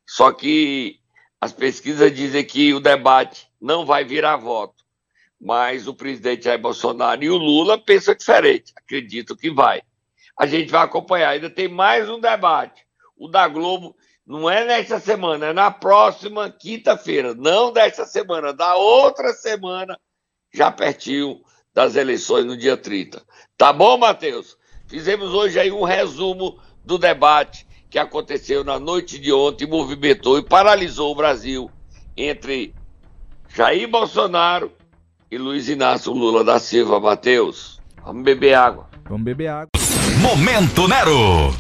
Só 0.08 0.32
que 0.32 1.00
as 1.40 1.54
pesquisas 1.54 2.12
dizem 2.12 2.44
que 2.44 2.74
o 2.74 2.80
debate 2.80 3.48
não 3.62 3.86
vai 3.86 4.04
virar 4.04 4.38
voto. 4.38 4.84
Mas 5.40 5.88
o 5.88 5.94
presidente 5.94 6.46
Jair 6.46 6.60
Bolsonaro 6.60 7.24
e 7.24 7.30
o 7.30 7.38
Lula 7.38 7.78
pensam 7.78 8.16
diferente, 8.16 8.74
acreditam 8.76 9.38
que 9.38 9.52
vai. 9.52 9.84
A 10.36 10.48
gente 10.48 10.72
vai 10.72 10.82
acompanhar. 10.82 11.30
Ainda 11.30 11.48
tem 11.48 11.68
mais 11.68 12.10
um 12.10 12.20
debate. 12.20 12.88
O 13.16 13.28
da 13.28 13.48
Globo 13.48 13.96
não 14.26 14.50
é 14.50 14.66
nesta 14.66 15.00
semana, 15.00 15.48
é 15.48 15.54
na 15.54 15.70
próxima 15.70 16.50
quinta-feira. 16.50 17.34
Não 17.34 17.72
desta 17.72 18.06
semana, 18.06 18.54
da 18.54 18.76
outra 18.76 19.34
semana, 19.34 20.00
já 20.54 20.72
pertinho 20.72 21.42
das 21.74 21.96
eleições 21.96 22.46
no 22.46 22.56
dia 22.56 22.78
30. 22.78 23.22
Tá 23.58 23.74
bom, 23.74 23.98
Matheus? 23.98 24.58
Fizemos 24.88 25.34
hoje 25.34 25.60
aí 25.60 25.72
um 25.72 25.84
resumo 25.84 26.60
do 26.86 26.98
debate 26.98 27.68
que 27.90 28.00
aconteceu 28.00 28.64
na 28.64 28.80
noite 28.80 29.20
de 29.20 29.32
ontem, 29.32 29.68
movimentou 29.68 30.38
e 30.38 30.44
paralisou 30.44 31.12
o 31.12 31.16
Brasil 31.16 31.70
entre 32.16 32.74
Jair 33.50 33.88
Bolsonaro 33.88 34.72
e 35.30 35.38
Luiz 35.38 35.68
Inácio 35.68 36.12
Lula 36.12 36.44
da 36.44 36.60
Silva. 36.60 37.00
Matheus, 37.00 37.80
vamos 38.04 38.24
beber 38.24 38.54
água. 38.54 38.90
Vamos 39.06 39.24
beber 39.24 39.48
água. 39.48 39.70
Momento 40.22 40.88
Nero. 40.88 41.54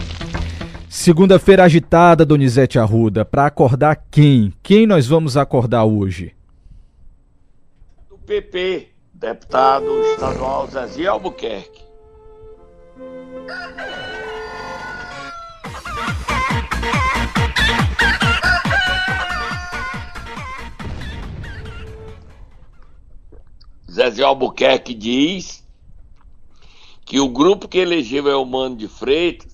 Segunda-feira 0.96 1.64
agitada, 1.64 2.24
Donizete 2.24 2.78
Arruda. 2.78 3.26
Para 3.26 3.48
acordar 3.48 3.96
quem? 4.12 4.54
Quem 4.62 4.86
nós 4.86 5.08
vamos 5.08 5.36
acordar 5.36 5.86
hoje? 5.86 6.36
Do 8.08 8.16
PP, 8.20 8.90
deputado 9.12 9.90
estadual 10.12 10.68
Zezinho 10.68 11.10
Albuquerque. 11.10 11.82
Zezé 23.92 24.22
Albuquerque 24.22 24.94
diz 24.94 25.68
que 27.04 27.20
o 27.20 27.28
grupo 27.30 27.68
que 27.68 27.80
elegeu 27.80 28.30
é 28.30 28.36
o 28.36 28.46
Mano 28.46 28.78
de 28.78 28.88
Freitas 28.88 29.53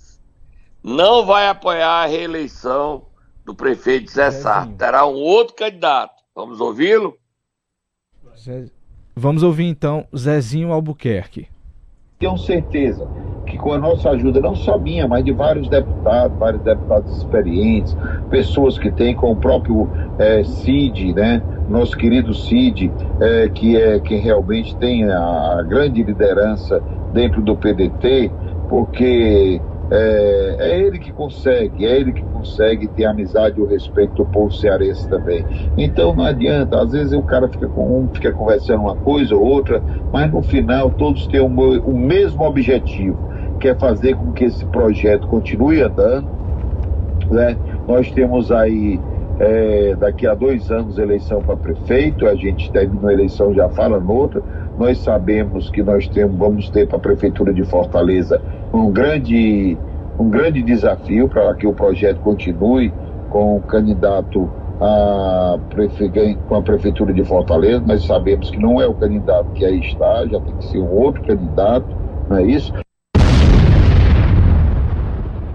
não 0.83 1.25
vai 1.25 1.47
apoiar 1.47 2.03
a 2.03 2.05
reeleição 2.05 3.03
do 3.45 3.53
prefeito 3.53 4.11
Zé 4.11 4.31
Sarto. 4.31 4.73
Terá 4.73 5.05
um 5.05 5.15
outro 5.15 5.55
candidato. 5.55 6.13
Vamos 6.35 6.59
ouvi-lo? 6.61 7.17
Zé... 8.37 8.65
Vamos 9.15 9.43
ouvir 9.43 9.65
então 9.65 10.07
Zezinho 10.15 10.71
Albuquerque. 10.71 11.47
Tenho 12.19 12.37
certeza 12.37 13.07
que 13.45 13.57
com 13.57 13.73
a 13.73 13.77
nossa 13.77 14.11
ajuda, 14.11 14.39
não 14.39 14.55
só 14.55 14.77
minha, 14.77 15.07
mas 15.07 15.25
de 15.25 15.31
vários 15.31 15.67
deputados, 15.67 16.37
vários 16.37 16.61
deputados 16.61 17.17
experientes, 17.17 17.95
pessoas 18.29 18.77
que 18.77 18.91
têm 18.91 19.15
com 19.15 19.31
o 19.31 19.35
próprio 19.35 19.89
é, 20.19 20.43
Cid, 20.43 21.13
né? 21.13 21.41
Nosso 21.67 21.97
querido 21.97 22.33
Cid, 22.33 22.91
é, 23.19 23.49
que 23.49 23.75
é 23.75 23.99
quem 23.99 24.19
realmente 24.19 24.75
tem 24.77 25.09
a, 25.09 25.59
a 25.59 25.63
grande 25.63 26.03
liderança 26.03 26.81
dentro 27.13 27.41
do 27.41 27.55
PDT, 27.55 28.31
porque 28.69 29.59
é, 29.91 30.55
é, 30.59 30.79
ele 30.79 30.99
que 30.99 31.11
consegue, 31.11 31.85
é 31.85 31.99
ele 31.99 32.13
que 32.13 32.21
consegue 32.21 32.87
ter 32.87 33.05
amizade 33.05 33.59
e 33.59 33.63
o 33.63 33.65
respeito 33.65 34.13
do 34.13 34.25
povo 34.25 34.51
cearense 34.51 35.07
também. 35.09 35.43
Então 35.77 36.13
não 36.13 36.25
adianta, 36.25 36.79
às 36.79 36.91
vezes 36.91 37.13
o 37.13 37.23
cara 37.23 37.47
fica 37.47 37.67
com 37.67 38.01
um, 38.01 38.07
fica 38.13 38.31
conversando 38.31 38.83
uma 38.83 38.95
coisa 38.95 39.35
ou 39.35 39.43
outra, 39.43 39.81
mas 40.11 40.31
no 40.31 40.43
final 40.43 40.91
todos 40.91 41.25
têm 41.27 41.39
o, 41.39 41.47
o 41.47 41.97
mesmo 41.97 42.43
objetivo, 42.43 43.17
que 43.59 43.67
é 43.67 43.75
fazer 43.75 44.15
com 44.15 44.31
que 44.31 44.45
esse 44.45 44.63
projeto 44.65 45.27
continue 45.27 45.81
andando. 45.81 46.27
Né? 47.31 47.57
Nós 47.87 48.11
temos 48.11 48.51
aí 48.51 48.99
é, 49.39 49.95
daqui 49.95 50.27
a 50.27 50.35
dois 50.35 50.69
anos 50.69 50.99
eleição 50.99 51.41
para 51.41 51.55
prefeito, 51.55 52.27
a 52.27 52.35
gente 52.35 52.71
terminou 52.71 53.09
a 53.09 53.13
eleição, 53.13 53.53
já 53.53 53.69
fala 53.69 53.99
noutra. 53.99 54.43
Nós 54.77 54.99
sabemos 54.99 55.69
que 55.69 55.81
nós 55.81 56.07
temos, 56.07 56.37
vamos 56.37 56.69
ter 56.69 56.87
para 56.87 56.97
a 56.97 57.01
prefeitura 57.01 57.53
de 57.53 57.63
Fortaleza 57.63 58.41
um 58.73 58.91
grande, 58.91 59.77
um 60.19 60.29
grande 60.29 60.61
desafio 60.61 61.27
para 61.27 61.53
que 61.55 61.67
o 61.67 61.73
projeto 61.73 62.19
continue 62.21 62.93
com 63.29 63.57
o 63.57 63.61
candidato 63.61 64.51
a 64.81 65.59
prefe... 65.69 66.09
com 66.47 66.55
a 66.55 66.61
prefeitura 66.61 67.13
de 67.13 67.23
Fortaleza. 67.23 67.83
Nós 67.85 68.05
sabemos 68.05 68.49
que 68.49 68.57
não 68.57 68.81
é 68.81 68.87
o 68.87 68.93
candidato 68.93 69.51
que 69.51 69.65
aí 69.65 69.79
está, 69.79 70.25
já 70.27 70.39
tem 70.39 70.57
que 70.57 70.65
ser 70.67 70.79
um 70.79 70.91
outro 70.91 71.21
candidato, 71.23 71.87
não 72.29 72.37
é 72.37 72.43
isso? 72.43 72.73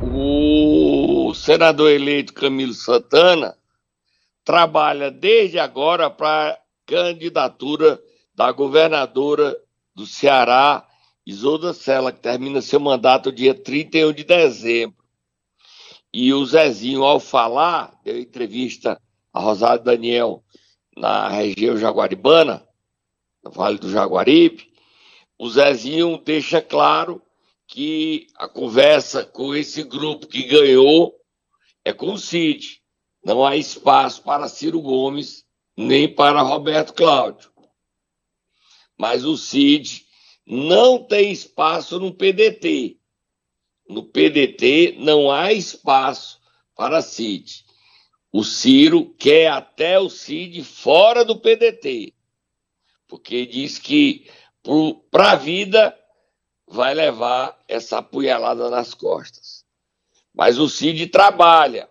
O 0.02 1.32
senador 1.34 1.90
eleito 1.90 2.32
Camilo 2.34 2.74
Santana 2.74 3.54
trabalha 4.44 5.10
desde 5.10 5.58
agora 5.58 6.10
para 6.10 6.58
candidatura 6.86 7.98
da 8.36 8.52
governadora 8.52 9.56
do 9.94 10.06
Ceará, 10.06 10.84
Isolda 11.26 11.72
Sela, 11.72 12.12
que 12.12 12.20
termina 12.20 12.60
seu 12.60 12.78
mandato 12.78 13.32
dia 13.32 13.54
31 13.54 14.12
de 14.12 14.24
dezembro. 14.24 15.04
E 16.12 16.32
o 16.32 16.44
Zezinho, 16.44 17.02
ao 17.02 17.18
falar, 17.18 17.98
deu 18.04 18.18
entrevista 18.18 19.00
a 19.32 19.40
Rosário 19.40 19.82
Daniel 19.82 20.44
na 20.96 21.28
região 21.28 21.76
jaguaribana, 21.76 22.66
no 23.42 23.50
Vale 23.50 23.78
do 23.78 23.90
Jaguaribe, 23.90 24.72
o 25.38 25.50
Zezinho 25.50 26.18
deixa 26.18 26.62
claro 26.62 27.20
que 27.66 28.28
a 28.36 28.46
conversa 28.46 29.24
com 29.24 29.54
esse 29.54 29.82
grupo 29.82 30.26
que 30.26 30.44
ganhou 30.44 31.14
é 31.84 31.92
com 31.92 32.12
o 32.12 32.18
Cid. 32.18 32.80
Não 33.24 33.44
há 33.44 33.56
espaço 33.56 34.22
para 34.22 34.48
Ciro 34.48 34.80
Gomes 34.80 35.44
nem 35.76 36.12
para 36.12 36.42
Roberto 36.42 36.94
Cláudio. 36.94 37.50
mas 38.96 39.24
o 39.24 39.36
Cid 39.36 40.03
não 40.46 41.02
tem 41.02 41.32
espaço 41.32 41.98
no 41.98 42.12
PDT. 42.12 42.98
No 43.88 44.02
PDT 44.02 44.96
não 44.98 45.30
há 45.30 45.52
espaço 45.52 46.40
para 46.74 47.02
Cid. 47.02 47.64
O 48.32 48.42
Ciro 48.42 49.14
quer 49.14 49.50
até 49.50 49.98
o 49.98 50.10
Cid 50.10 50.64
fora 50.64 51.24
do 51.24 51.38
PDT, 51.38 52.12
porque 53.06 53.46
diz 53.46 53.78
que 53.78 54.28
para 55.10 55.32
a 55.32 55.36
vida 55.36 55.96
vai 56.66 56.94
levar 56.94 57.62
essa 57.68 57.98
apunhalada 57.98 58.68
nas 58.70 58.92
costas. 58.92 59.64
Mas 60.34 60.58
o 60.58 60.68
Cid 60.68 61.06
trabalha, 61.06 61.88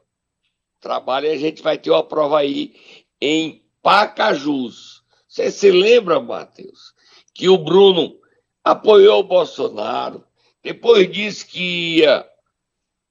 trabalha 0.82 1.28
e 1.28 1.34
a 1.34 1.38
gente 1.38 1.62
vai 1.62 1.78
ter 1.78 1.92
uma 1.92 2.04
prova 2.04 2.40
aí 2.40 2.76
em 3.22 3.64
Pacajus. 3.82 5.02
Você 5.28 5.50
se 5.50 5.72
lembra, 5.72 6.20
Matheus, 6.20 6.94
que 7.34 7.48
o 7.48 7.58
Bruno 7.58 8.20
apoiou 8.64 9.20
o 9.20 9.28
Bolsonaro, 9.28 10.24
depois 10.64 11.12
disse 11.12 11.46
que 11.46 11.98
ia 11.98 12.26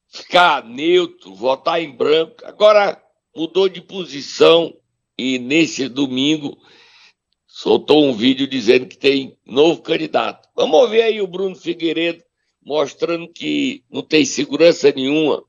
ficar 0.09 0.65
neutro, 0.65 1.35
votar 1.35 1.83
em 1.83 1.95
branco. 1.95 2.37
Agora 2.45 3.01
mudou 3.37 3.69
de 3.69 3.81
posição 3.81 4.75
e 5.19 5.39
nesse 5.39 5.89
domingo 5.89 6.57
soltou 7.47 8.05
um 8.05 8.15
vídeo 8.15 8.47
dizendo 8.47 8.87
que 8.87 8.97
tem 8.97 9.37
novo 9.45 9.83
candidato. 9.83 10.49
Vamos 10.57 10.89
ver 10.89 11.03
aí 11.03 11.21
o 11.21 11.27
Bruno 11.27 11.55
Figueiredo 11.55 12.23
mostrando 12.65 13.29
que 13.29 13.85
não 13.91 14.03
tem 14.03 14.25
segurança 14.25 14.91
nenhuma. 14.93 15.43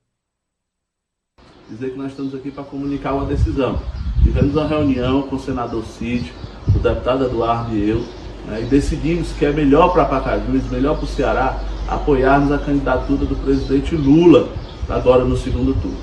Dizer 1.69 1.91
que 1.91 1.97
nós 1.97 2.11
estamos 2.11 2.35
aqui 2.35 2.51
para 2.51 2.63
comunicar 2.63 3.13
uma 3.13 3.25
decisão. 3.25 3.79
Tivemos 4.23 4.53
uma 4.53 4.67
reunião 4.67 5.27
com 5.27 5.35
o 5.35 5.39
senador 5.39 5.85
Cid, 5.85 6.31
o 6.75 6.79
deputado 6.79 7.25
Eduardo 7.25 7.75
e 7.75 7.89
eu, 7.89 7.99
né, 8.47 8.61
e 8.61 8.65
decidimos 8.65 9.31
que 9.31 9.45
é 9.45 9.51
melhor 9.51 9.93
para 9.93 10.05
Pacajus, 10.05 10.69
melhor 10.69 10.95
para 10.95 11.05
o 11.05 11.07
Ceará, 11.07 11.59
apoiarmos 11.87 12.51
a 12.51 12.57
candidatura 12.57 13.25
do 13.25 13.35
presidente 13.35 13.95
Lula 13.95 14.49
agora 14.89 15.23
no 15.23 15.37
segundo 15.37 15.73
turno. 15.73 15.97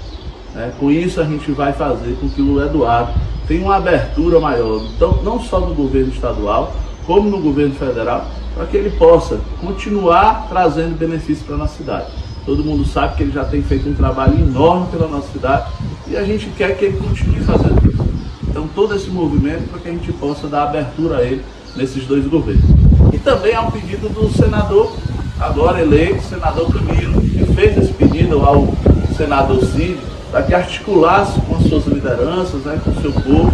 Né? 0.55 0.73
Com 0.79 0.91
isso, 0.91 1.21
a 1.21 1.25
gente 1.25 1.51
vai 1.53 1.73
fazer 1.73 2.17
com 2.21 2.29
que 2.29 2.43
o 2.43 2.63
Eduardo 2.63 3.13
tenha 3.47 3.63
uma 3.63 3.77
abertura 3.77 4.39
maior, 4.41 4.83
então, 4.95 5.21
não 5.23 5.41
só 5.41 5.61
no 5.61 5.75
governo 5.75 6.13
estadual, 6.13 6.73
como 7.07 7.29
no 7.29 7.41
governo 7.41 7.75
federal, 7.75 8.27
para 8.55 8.67
que 8.67 8.77
ele 8.77 8.91
possa 8.91 9.41
continuar 9.61 10.47
trazendo 10.49 10.97
benefícios 10.97 11.45
para 11.47 11.55
a 11.55 11.59
nossa 11.59 11.77
cidade. 11.77 12.07
Todo 12.45 12.65
mundo 12.65 12.85
sabe 12.85 13.17
que 13.17 13.23
ele 13.23 13.33
já 13.33 13.45
tem 13.45 13.63
feito 13.63 13.89
um 13.89 13.95
trabalho 13.95 14.39
enorme 14.39 14.87
pela 14.91 15.09
nossa 15.09 15.31
cidade 15.33 15.71
e 16.09 16.17
a 16.17 16.25
gente 16.25 16.47
quer 16.57 16.77
que 16.77 16.87
ele 16.87 16.97
continue 16.99 17.41
fazendo 17.41 17.89
isso. 17.89 18.05
Então, 18.49 18.69
todo 18.75 18.95
esse 18.95 19.11
movimento 19.11 19.69
para 19.71 19.81
que 19.81 19.89
a 19.89 19.93
gente 19.93 20.13
possa 20.13 20.49
dar 20.49 20.65
abertura 20.65 21.19
a 21.19 21.23
ele 21.23 21.45
nesses 21.77 22.05
dois 22.07 22.27
governos. 22.27 22.65
E 23.13 23.19
também 23.19 23.55
há 23.55 23.63
um 23.63 23.71
pedido 23.71 24.09
do 24.09 24.31
senador, 24.31 24.93
agora 25.39 25.81
eleito, 25.81 26.23
senador 26.23 26.73
Camilo, 26.73 27.21
que 27.21 27.45
fez 27.55 27.77
esse 27.79 27.93
pedido 27.93 28.41
ao 28.41 28.73
senador 29.17 29.65
Cid, 29.65 29.99
para 30.31 30.43
que 30.43 30.55
articulasse 30.55 31.41
com 31.41 31.57
as 31.57 31.65
suas 31.65 31.87
lideranças, 31.87 32.63
né, 32.63 32.81
com 32.85 32.91
o 32.91 33.01
seu 33.01 33.13
povo, 33.13 33.51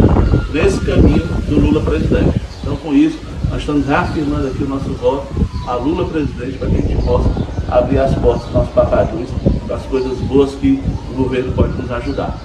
nesse 0.53 0.79
caminho 0.81 1.25
do 1.47 1.59
Lula 1.59 1.81
presidente. 1.81 2.39
Então, 2.61 2.75
com 2.77 2.93
isso, 2.93 3.17
nós 3.49 3.61
estamos 3.61 3.87
reafirmando 3.87 4.47
aqui 4.47 4.63
o 4.63 4.69
nosso 4.69 4.89
voto 4.93 5.27
a 5.67 5.75
Lula 5.75 6.07
presidente, 6.07 6.57
para 6.57 6.69
que 6.69 6.77
a 6.77 6.81
gente 6.81 7.03
possa 7.03 7.29
abrir 7.69 7.99
as 7.99 8.15
portas 8.15 8.45
dos 8.45 8.53
nossos 8.53 8.73
papagaios 8.73 9.29
para 9.65 9.75
as 9.75 9.85
coisas 9.87 10.17
boas 10.19 10.55
que 10.55 10.81
o 11.11 11.13
governo 11.13 11.51
pode 11.51 11.73
nos 11.73 11.91
ajudar. 11.91 12.39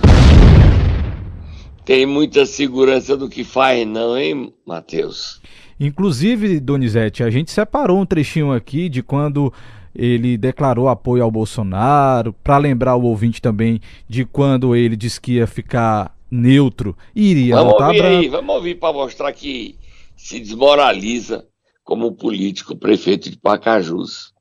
Tem 1.85 2.05
muita 2.05 2.45
segurança 2.45 3.17
do 3.17 3.29
que 3.29 3.45
faz, 3.45 3.87
não, 3.87 4.17
hein, 4.17 4.53
Matheus? 4.67 5.41
Inclusive, 5.79 6.61
Donizete, 6.61 7.23
a 7.23 7.31
gente 7.31 7.51
separou 7.51 8.01
um 8.01 8.07
trechinho 8.07 8.53
aqui 8.53 8.89
de 8.89 9.03
quando 9.03 9.53
ele 9.95 10.39
declarou 10.39 10.89
apoio 10.89 11.23
ao 11.23 11.31
Bolsonaro, 11.31 12.33
para 12.45 12.57
lembrar 12.57 12.97
o 12.97 13.03
ouvinte 13.03 13.43
também 13.43 13.81
de 14.09 14.25
quando 14.25 14.75
ele 14.75 14.97
disse 14.97 15.21
que 15.21 15.33
ia 15.33 15.47
ficar 15.47 16.17
neutro 16.31 16.97
e 17.15 17.31
iria 17.31 17.57
vamos 17.57 17.73
votar 17.73 17.89
ouvir 17.89 18.03
aí, 18.03 18.29
Vamos 18.29 18.55
ouvir 18.57 18.77
para 18.77 18.93
mostrar 18.93 19.33
que 19.33 19.77
se 20.17 20.41
desmoraliza 20.41 21.45
como 21.85 22.13
político 22.13 22.75
prefeito 22.77 23.29
de 23.29 23.37
Pacajus. 23.37 24.33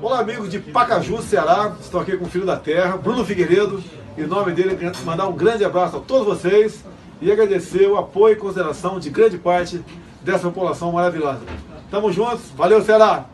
Olá, 0.00 0.20
amigos 0.20 0.50
de 0.50 0.58
Pacajus, 0.58 1.24
Ceará. 1.24 1.76
Estou 1.80 2.00
aqui 2.00 2.16
com 2.16 2.24
o 2.24 2.28
filho 2.28 2.46
da 2.46 2.56
terra, 2.56 2.96
Bruno 2.96 3.24
Figueiredo. 3.24 3.82
Em 4.16 4.26
nome 4.26 4.52
dele, 4.52 4.78
mandar 5.04 5.28
um 5.28 5.36
grande 5.36 5.64
abraço 5.64 5.96
a 5.96 6.00
todos 6.00 6.26
vocês 6.26 6.84
e 7.20 7.30
agradecer 7.30 7.86
o 7.86 7.96
apoio 7.96 8.34
e 8.34 8.38
consideração 8.38 8.98
de 8.98 9.10
grande 9.10 9.38
parte 9.38 9.82
dessa 10.26 10.48
população 10.48 10.90
maravilhosa. 10.90 11.40
Tamo 11.88 12.12
juntos, 12.12 12.50
valeu 12.50 12.82
Ceará! 12.84 13.24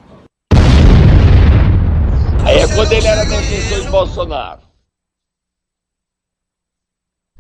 Aí 2.46 2.58
é 2.58 2.68
quando 2.68 2.92
ele 2.92 3.06
era 3.06 3.24
defensor 3.24 3.80
de 3.80 3.88
Bolsonaro. 3.88 4.62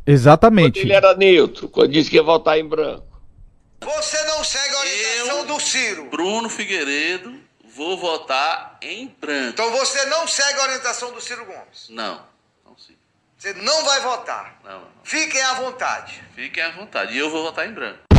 Exatamente. 0.06 0.80
Quando 0.80 0.84
ele 0.86 0.92
era 0.94 1.14
neutro, 1.14 1.68
quando 1.68 1.92
disse 1.92 2.08
que 2.08 2.16
ia 2.16 2.22
votar 2.22 2.58
em 2.58 2.66
branco. 2.66 3.06
Você 3.82 4.24
não 4.24 4.42
segue 4.42 4.74
a 4.74 4.80
orientação 4.80 5.38
Eu, 5.38 5.46
do 5.46 5.60
Ciro. 5.60 6.04
Bruno 6.08 6.48
Figueiredo, 6.48 7.34
vou 7.76 7.98
votar 7.98 8.78
em 8.80 9.08
branco. 9.20 9.50
Então 9.50 9.70
você 9.72 10.06
não 10.06 10.26
segue 10.26 10.60
a 10.60 10.62
orientação 10.62 11.12
do 11.12 11.20
Ciro 11.20 11.44
Gomes. 11.44 11.88
Não, 11.90 12.22
não 12.64 12.78
sim. 12.78 12.94
Você 13.36 13.52
não 13.54 13.84
vai 13.84 14.00
votar. 14.00 14.58
Não, 14.64 14.80
não. 14.80 14.88
Fiquem 15.04 15.42
à 15.42 15.54
vontade. 15.54 16.22
Fiquem 16.34 16.62
à 16.62 16.70
vontade. 16.70 17.12
E 17.12 17.18
eu 17.18 17.28
vou 17.28 17.42
votar 17.42 17.68
em 17.68 17.72
branco. 17.72 18.11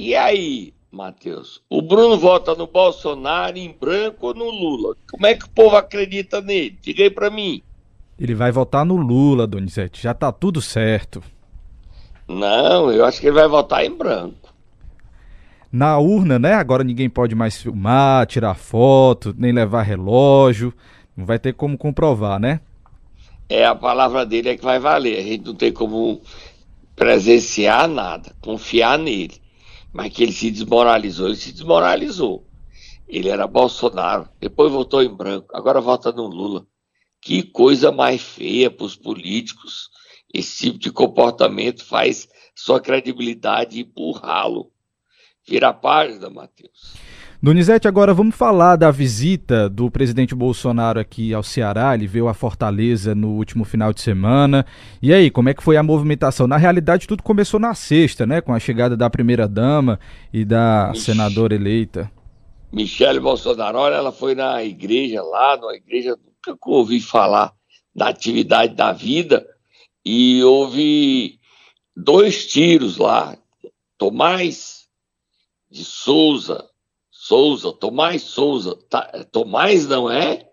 E 0.00 0.16
aí, 0.16 0.72
Matheus? 0.90 1.60
O 1.68 1.82
Bruno 1.82 2.16
vota 2.18 2.54
no 2.54 2.66
Bolsonaro, 2.66 3.58
em 3.58 3.70
branco 3.70 4.28
ou 4.28 4.34
no 4.34 4.46
Lula? 4.46 4.96
Como 5.10 5.26
é 5.26 5.34
que 5.34 5.44
o 5.44 5.50
povo 5.50 5.76
acredita 5.76 6.40
nele? 6.40 6.78
Diga 6.80 7.02
aí 7.02 7.10
pra 7.10 7.28
mim. 7.28 7.60
Ele 8.18 8.34
vai 8.34 8.50
votar 8.50 8.82
no 8.82 8.96
Lula, 8.96 9.46
Donizete. 9.46 10.02
Já 10.02 10.14
tá 10.14 10.32
tudo 10.32 10.62
certo. 10.62 11.22
Não, 12.26 12.90
eu 12.90 13.04
acho 13.04 13.20
que 13.20 13.26
ele 13.26 13.34
vai 13.34 13.46
votar 13.46 13.84
em 13.84 13.94
branco. 13.94 14.54
Na 15.70 15.98
urna, 15.98 16.38
né? 16.38 16.54
Agora 16.54 16.82
ninguém 16.82 17.10
pode 17.10 17.34
mais 17.34 17.60
filmar, 17.60 18.26
tirar 18.26 18.54
foto, 18.54 19.34
nem 19.36 19.52
levar 19.52 19.82
relógio. 19.82 20.72
Não 21.14 21.26
vai 21.26 21.38
ter 21.38 21.52
como 21.52 21.76
comprovar, 21.76 22.40
né? 22.40 22.62
É 23.50 23.66
a 23.66 23.74
palavra 23.74 24.24
dele 24.24 24.48
é 24.48 24.56
que 24.56 24.64
vai 24.64 24.78
valer. 24.78 25.18
A 25.18 25.22
gente 25.22 25.44
não 25.44 25.54
tem 25.54 25.70
como 25.70 26.22
presenciar 26.96 27.86
nada, 27.86 28.32
confiar 28.40 28.98
nele. 28.98 29.38
Mas 29.92 30.12
que 30.12 30.22
ele 30.22 30.32
se 30.32 30.50
desmoralizou, 30.50 31.26
ele 31.26 31.36
se 31.36 31.52
desmoralizou. 31.52 32.46
Ele 33.08 33.28
era 33.28 33.46
Bolsonaro, 33.46 34.28
depois 34.38 34.70
votou 34.70 35.02
em 35.02 35.12
branco, 35.12 35.48
agora 35.52 35.80
vota 35.80 36.12
no 36.12 36.26
Lula. 36.26 36.66
Que 37.20 37.42
coisa 37.42 37.90
mais 37.90 38.22
feia 38.22 38.70
para 38.70 38.86
os 38.86 38.96
políticos. 38.96 39.90
Esse 40.32 40.66
tipo 40.66 40.78
de 40.78 40.92
comportamento 40.92 41.84
faz 41.84 42.28
sua 42.54 42.80
credibilidade 42.80 43.82
ralo. 44.12 44.72
Vira 45.46 45.70
a 45.70 45.74
página, 45.74 46.30
Matheus. 46.30 46.94
Donizete, 47.42 47.88
agora 47.88 48.12
vamos 48.12 48.34
falar 48.36 48.76
da 48.76 48.90
visita 48.90 49.66
do 49.66 49.90
presidente 49.90 50.34
Bolsonaro 50.34 51.00
aqui 51.00 51.32
ao 51.32 51.42
Ceará. 51.42 51.94
Ele 51.94 52.06
veio 52.06 52.28
a 52.28 52.34
Fortaleza 52.34 53.14
no 53.14 53.30
último 53.30 53.64
final 53.64 53.94
de 53.94 54.02
semana. 54.02 54.66
E 55.00 55.10
aí, 55.10 55.30
como 55.30 55.48
é 55.48 55.54
que 55.54 55.62
foi 55.62 55.78
a 55.78 55.82
movimentação? 55.82 56.46
Na 56.46 56.58
realidade, 56.58 57.08
tudo 57.08 57.22
começou 57.22 57.58
na 57.58 57.72
sexta, 57.74 58.26
né? 58.26 58.42
Com 58.42 58.52
a 58.52 58.58
chegada 58.60 58.94
da 58.94 59.08
primeira-dama 59.08 59.98
e 60.30 60.44
da 60.44 60.90
Ixi. 60.92 61.04
senadora 61.04 61.54
eleita. 61.54 62.12
Michele 62.70 63.18
Bolsonaro, 63.18 63.78
olha, 63.78 63.94
ela 63.94 64.12
foi 64.12 64.34
na 64.34 64.62
igreja 64.62 65.22
lá, 65.22 65.56
numa 65.56 65.74
igreja, 65.74 66.18
nunca 66.46 66.58
ouvi 66.66 67.00
falar 67.00 67.54
da 67.96 68.08
atividade 68.08 68.74
da 68.74 68.92
vida, 68.92 69.46
e 70.04 70.44
houve 70.44 71.38
dois 71.96 72.46
tiros 72.46 72.98
lá. 72.98 73.34
Tomás 73.96 74.86
de 75.70 75.84
Souza, 75.84 76.69
Souza, 77.30 77.72
Tomás 77.72 78.22
Souza, 78.22 78.76
tá, 78.88 79.24
Tomás 79.30 79.86
não 79.86 80.10
é? 80.10 80.48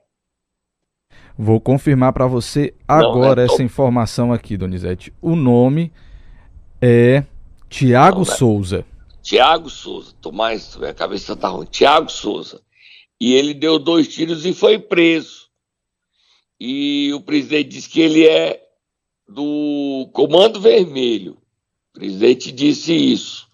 Vou 1.36 1.60
confirmar 1.60 2.14
para 2.14 2.28
você 2.28 2.76
Não, 2.88 2.98
agora 2.98 3.42
é 3.42 3.46
essa 3.46 3.64
informação 3.64 4.32
aqui, 4.32 4.56
Donizete. 4.56 5.12
O 5.20 5.36
nome 5.36 5.92
é 6.80 7.26
Tiago 7.68 8.20
né? 8.20 8.26
Souza. 8.26 8.86
Tiago 9.24 9.72
Souza, 9.72 10.14
Tomás, 10.22 10.78
minha 10.78 10.94
cabeça 10.94 11.36
tá 11.36 11.48
ruim, 11.48 11.66
Tiago 11.66 12.12
Souza. 12.12 12.62
E 13.20 13.34
ele 13.34 13.56
deu 13.56 13.80
dois 13.80 14.08
tiros 14.08 14.46
e 14.46 14.54
foi 14.54 14.78
preso. 14.78 15.48
E 16.60 17.12
o 17.12 17.22
presidente 17.22 17.70
disse 17.70 17.90
que 17.90 18.02
ele 18.02 18.28
é 18.28 18.64
do 19.28 20.08
Comando 20.14 20.62
Vermelho. 20.62 21.40
O 21.90 22.00
presidente 22.00 22.52
disse 22.52 22.94
isso. 22.94 23.47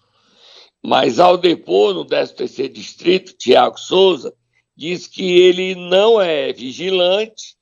Mas 0.86 1.18
ao 1.18 1.38
depor 1.38 1.94
no 1.94 2.04
13º 2.04 2.70
Distrito, 2.70 3.32
Tiago 3.32 3.80
Souza 3.80 4.34
diz 4.76 5.06
que 5.06 5.40
ele 5.40 5.74
não 5.74 6.20
é 6.20 6.52
vigilante 6.52 7.56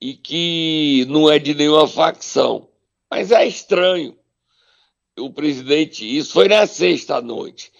e 0.00 0.14
que 0.14 1.06
não 1.08 1.30
é 1.30 1.38
de 1.38 1.54
nenhuma 1.54 1.86
facção. 1.86 2.68
Mas 3.08 3.30
é 3.30 3.46
estranho 3.46 4.18
o 5.16 5.32
presidente, 5.32 6.04
isso 6.04 6.32
foi 6.32 6.48
na 6.48 6.66
sexta 6.66 7.20
noite. 7.20 7.70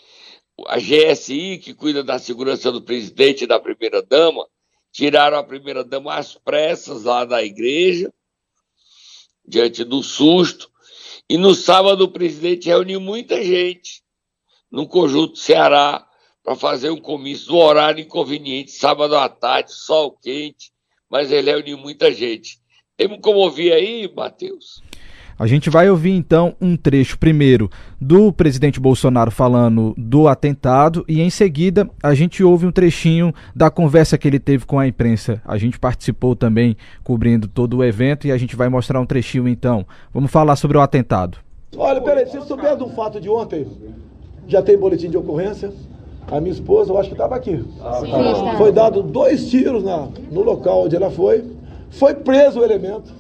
A 0.67 0.79
GSI, 0.79 1.59
que 1.59 1.75
cuida 1.75 2.05
da 2.05 2.21
segurança 2.21 2.71
do 2.71 2.81
presidente 2.81 3.45
e 3.45 3.47
da 3.49 3.59
primeira-dama, 3.59 4.47
tiraram 4.93 5.39
a 5.39 5.45
primeira-dama 5.45 6.15
às 6.15 6.35
pressas 6.35 7.03
lá 7.03 7.25
da 7.25 7.43
igreja, 7.43 8.13
diante 9.45 9.83
do 9.83 10.05
susto. 10.05 10.71
E 11.29 11.37
no 11.37 11.53
sábado 11.53 12.05
o 12.05 12.13
presidente 12.13 12.69
reuniu 12.69 13.01
muita 13.01 13.43
gente 13.43 14.07
no 14.71 14.87
conjunto 14.87 15.39
Ceará 15.39 16.07
para 16.45 16.57
fazer 16.57 16.91
um 16.91 17.01
comício 17.01 17.53
no 17.53 17.59
horário 17.59 18.03
inconveniente, 18.03 18.71
sábado 18.71 19.17
à 19.17 19.29
tarde, 19.29 19.73
sol 19.73 20.17
quente, 20.23 20.71
mas 21.11 21.31
ele 21.31 21.51
reuniu 21.51 21.79
muita 21.79 22.13
gente. 22.13 22.59
Temos 22.97 23.19
como 23.21 23.39
ouvir 23.39 23.73
aí, 23.73 24.11
Matheus? 24.15 24.83
A 25.39 25.47
gente 25.47 25.71
vai 25.71 25.89
ouvir 25.89 26.11
então 26.11 26.57
um 26.61 26.77
trecho 26.77 27.17
primeiro 27.17 27.71
do 28.01 28.33
presidente 28.33 28.81
Bolsonaro 28.81 29.31
falando 29.31 29.95
do 29.97 30.27
atentado 30.27 31.05
e 31.07 31.21
em 31.21 31.31
seguida 31.31 31.89
a 32.03 32.13
gente 32.13 32.43
ouve 32.43 32.67
um 32.67 32.73
trechinho 32.73 33.33
da 33.55 33.71
conversa 33.71 34.19
que 34.19 34.27
ele 34.27 34.41
teve 34.41 34.67
com 34.67 34.81
a 34.81 34.89
imprensa. 34.89 35.41
A 35.45 35.57
gente 35.57 35.79
participou 35.79 36.35
também 36.35 36.77
cobrindo 37.05 37.47
todo 37.47 37.77
o 37.77 37.85
evento 37.85 38.27
e 38.27 38.33
a 38.33 38.37
gente 38.37 38.57
vai 38.57 38.69
mostrar 38.69 39.01
um 39.01 39.07
trechinho 39.07 39.47
então. 39.47 39.87
Vamos 40.13 40.33
falar 40.33 40.57
sobre 40.57 40.77
o 40.77 40.81
atentado. 40.81 41.39
Olha, 41.77 42.01
peraí, 42.01 42.27
se 42.27 42.41
souber 42.41 42.77
do 42.77 42.89
fato 42.89 43.21
de 43.21 43.29
ontem, 43.29 43.65
já 44.49 44.61
tem 44.61 44.77
boletim 44.77 45.09
de 45.09 45.17
ocorrência. 45.17 45.73
A 46.31 46.41
minha 46.41 46.53
esposa, 46.53 46.93
eu 46.93 46.99
acho 46.99 47.09
que 47.09 47.15
estava 47.15 47.37
aqui. 47.37 47.65
Foi 48.59 48.73
dado 48.73 49.03
dois 49.03 49.49
tiros 49.49 49.85
na, 49.85 50.09
no 50.31 50.43
local 50.43 50.85
onde 50.85 50.97
ela 50.97 51.11
foi. 51.11 51.45
Foi 51.91 52.15
preso 52.15 52.61
o 52.61 52.65
elemento 52.65 53.13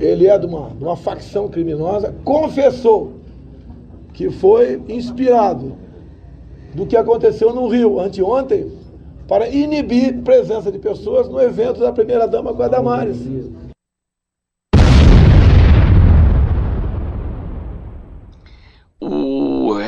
ele 0.00 0.26
é 0.26 0.38
de 0.38 0.46
uma, 0.46 0.70
de 0.70 0.82
uma 0.82 0.96
facção 0.96 1.48
criminosa, 1.48 2.14
confessou 2.24 3.12
que 4.12 4.30
foi 4.30 4.80
inspirado 4.88 5.74
do 6.74 6.86
que 6.86 6.96
aconteceu 6.96 7.52
no 7.52 7.68
Rio 7.68 8.00
anteontem 8.00 8.72
para 9.28 9.48
inibir 9.48 10.22
presença 10.22 10.70
de 10.70 10.78
pessoas 10.78 11.28
no 11.28 11.40
evento 11.40 11.80
da 11.80 11.92
primeira-dama 11.92 12.52
Guadamares. 12.52 13.18
O 13.20 13.63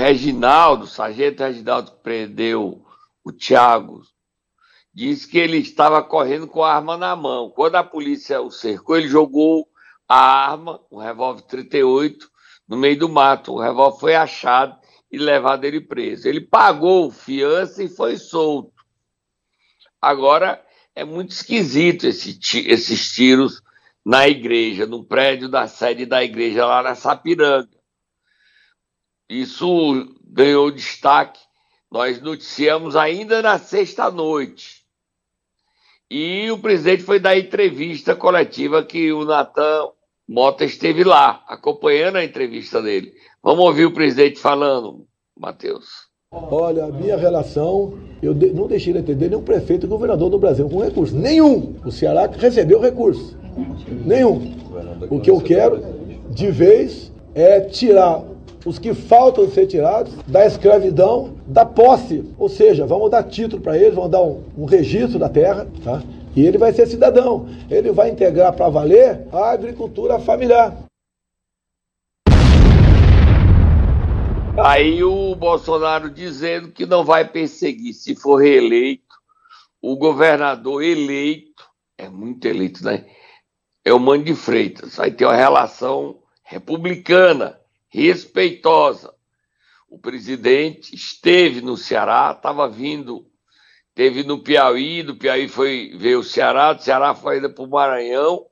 Reginaldo, 0.06 0.86
sargento 0.86 1.42
Reginaldo 1.42 1.90
que 1.90 1.98
prendeu 1.98 2.84
o 3.24 3.32
Tiago, 3.32 4.02
disse 4.94 5.26
que 5.26 5.36
ele 5.36 5.56
estava 5.58 6.00
correndo 6.00 6.46
com 6.46 6.62
a 6.62 6.72
arma 6.72 6.96
na 6.96 7.16
mão. 7.16 7.50
Quando 7.50 7.74
a 7.74 7.82
polícia 7.82 8.40
o 8.40 8.48
cercou, 8.48 8.96
ele 8.96 9.08
jogou 9.08 9.66
a 10.08 10.16
arma, 10.16 10.80
um 10.92 10.98
revólver 10.98 11.42
38, 11.42 12.30
no 12.68 12.76
meio 12.76 12.96
do 12.96 13.08
mato. 13.08 13.54
O 13.54 13.60
revólver 13.60 13.98
foi 13.98 14.14
achado 14.14 14.78
e 15.10 15.18
levado 15.18 15.64
ele 15.64 15.80
preso. 15.80 16.28
Ele 16.28 16.40
pagou 16.40 17.10
fiança 17.10 17.82
e 17.82 17.88
foi 17.88 18.16
solto. 18.16 18.84
Agora 20.00 20.64
é 20.94 21.04
muito 21.04 21.32
esquisito 21.32 22.06
esse, 22.06 22.38
esses 22.68 23.12
tiros 23.12 23.60
na 24.04 24.28
igreja, 24.28 24.86
no 24.86 25.04
prédio 25.04 25.48
da 25.48 25.66
sede 25.66 26.06
da 26.06 26.22
igreja 26.22 26.64
lá 26.64 26.80
na 26.80 26.94
Sapiranga. 26.94 27.75
Isso 29.28 30.14
ganhou 30.24 30.70
destaque. 30.70 31.40
Nós 31.90 32.20
noticiamos 32.20 32.96
ainda 32.96 33.42
na 33.42 33.58
sexta 33.58 34.10
noite. 34.10 34.84
E 36.10 36.50
o 36.50 36.58
presidente 36.58 37.02
foi 37.02 37.18
dar 37.18 37.36
entrevista 37.36 38.14
coletiva 38.14 38.84
que 38.84 39.12
o 39.12 39.24
Natan 39.24 39.88
Mota 40.28 40.64
esteve 40.64 41.04
lá, 41.04 41.44
acompanhando 41.46 42.16
a 42.16 42.24
entrevista 42.24 42.82
dele. 42.82 43.12
Vamos 43.40 43.64
ouvir 43.64 43.86
o 43.86 43.92
presidente 43.92 44.40
falando, 44.40 45.06
Matheus. 45.38 46.06
Olha, 46.32 46.86
a 46.86 46.88
minha 46.90 47.16
relação, 47.16 47.96
eu 48.20 48.34
não 48.34 48.66
deixei 48.66 48.92
de 48.92 48.98
entender 48.98 49.28
nenhum 49.28 49.44
prefeito 49.44 49.86
e 49.86 49.88
governador 49.88 50.28
do 50.28 50.38
Brasil 50.38 50.68
com 50.68 50.82
recurso. 50.82 51.16
Nenhum. 51.16 51.76
O 51.84 51.92
Ceará 51.92 52.26
recebeu 52.26 52.80
recurso. 52.80 53.38
Nenhum. 54.04 54.56
O 55.08 55.20
que 55.20 55.30
eu 55.30 55.40
quero, 55.40 55.80
de 56.30 56.50
vez, 56.50 57.12
é 57.32 57.60
tirar 57.60 58.24
os 58.66 58.80
que 58.80 58.92
faltam 58.92 59.48
ser 59.48 59.68
tirados 59.68 60.12
da 60.26 60.44
escravidão, 60.44 61.36
da 61.46 61.64
posse. 61.64 62.24
Ou 62.36 62.48
seja, 62.48 62.84
vamos 62.84 63.08
dar 63.12 63.22
título 63.22 63.62
para 63.62 63.78
eles, 63.78 63.94
vamos 63.94 64.10
dar 64.10 64.20
um, 64.20 64.42
um 64.58 64.64
registro 64.64 65.20
da 65.20 65.28
terra, 65.28 65.68
tá? 65.84 66.02
E 66.34 66.44
ele 66.44 66.58
vai 66.58 66.72
ser 66.72 66.86
cidadão. 66.86 67.48
Ele 67.70 67.92
vai 67.92 68.10
integrar 68.10 68.52
para 68.52 68.68
valer 68.68 69.24
a 69.32 69.52
agricultura 69.52 70.18
familiar. 70.18 70.76
Aí 74.58 75.04
o 75.04 75.36
Bolsonaro 75.36 76.10
dizendo 76.10 76.72
que 76.72 76.84
não 76.84 77.04
vai 77.04 77.24
perseguir, 77.24 77.94
se 77.94 78.16
for 78.16 78.42
reeleito, 78.42 79.14
o 79.80 79.96
governador 79.96 80.82
eleito, 80.82 81.62
é 81.96 82.08
muito 82.08 82.46
eleito, 82.46 82.84
né? 82.84 83.06
É 83.84 83.92
o 83.92 84.00
Mano 84.00 84.24
de 84.24 84.34
Freitas. 84.34 84.96
Vai 84.96 85.12
ter 85.12 85.24
uma 85.24 85.36
relação 85.36 86.18
republicana, 86.42 87.56
respeitosa. 87.96 89.14
O 89.88 89.98
presidente 89.98 90.94
esteve 90.94 91.62
no 91.62 91.76
Ceará, 91.76 92.34
estava 92.36 92.68
vindo 92.68 93.26
teve 93.94 94.22
no 94.22 94.42
Piauí, 94.42 95.02
do 95.02 95.16
Piauí 95.16 95.48
foi 95.48 95.96
ver 95.96 96.16
o 96.16 96.22
Ceará, 96.22 96.74
do 96.74 96.82
Ceará 96.82 97.14
foi 97.14 97.36
ainda 97.36 97.48
para 97.48 97.64
o 97.64 97.70
Maranhão. 97.70 98.44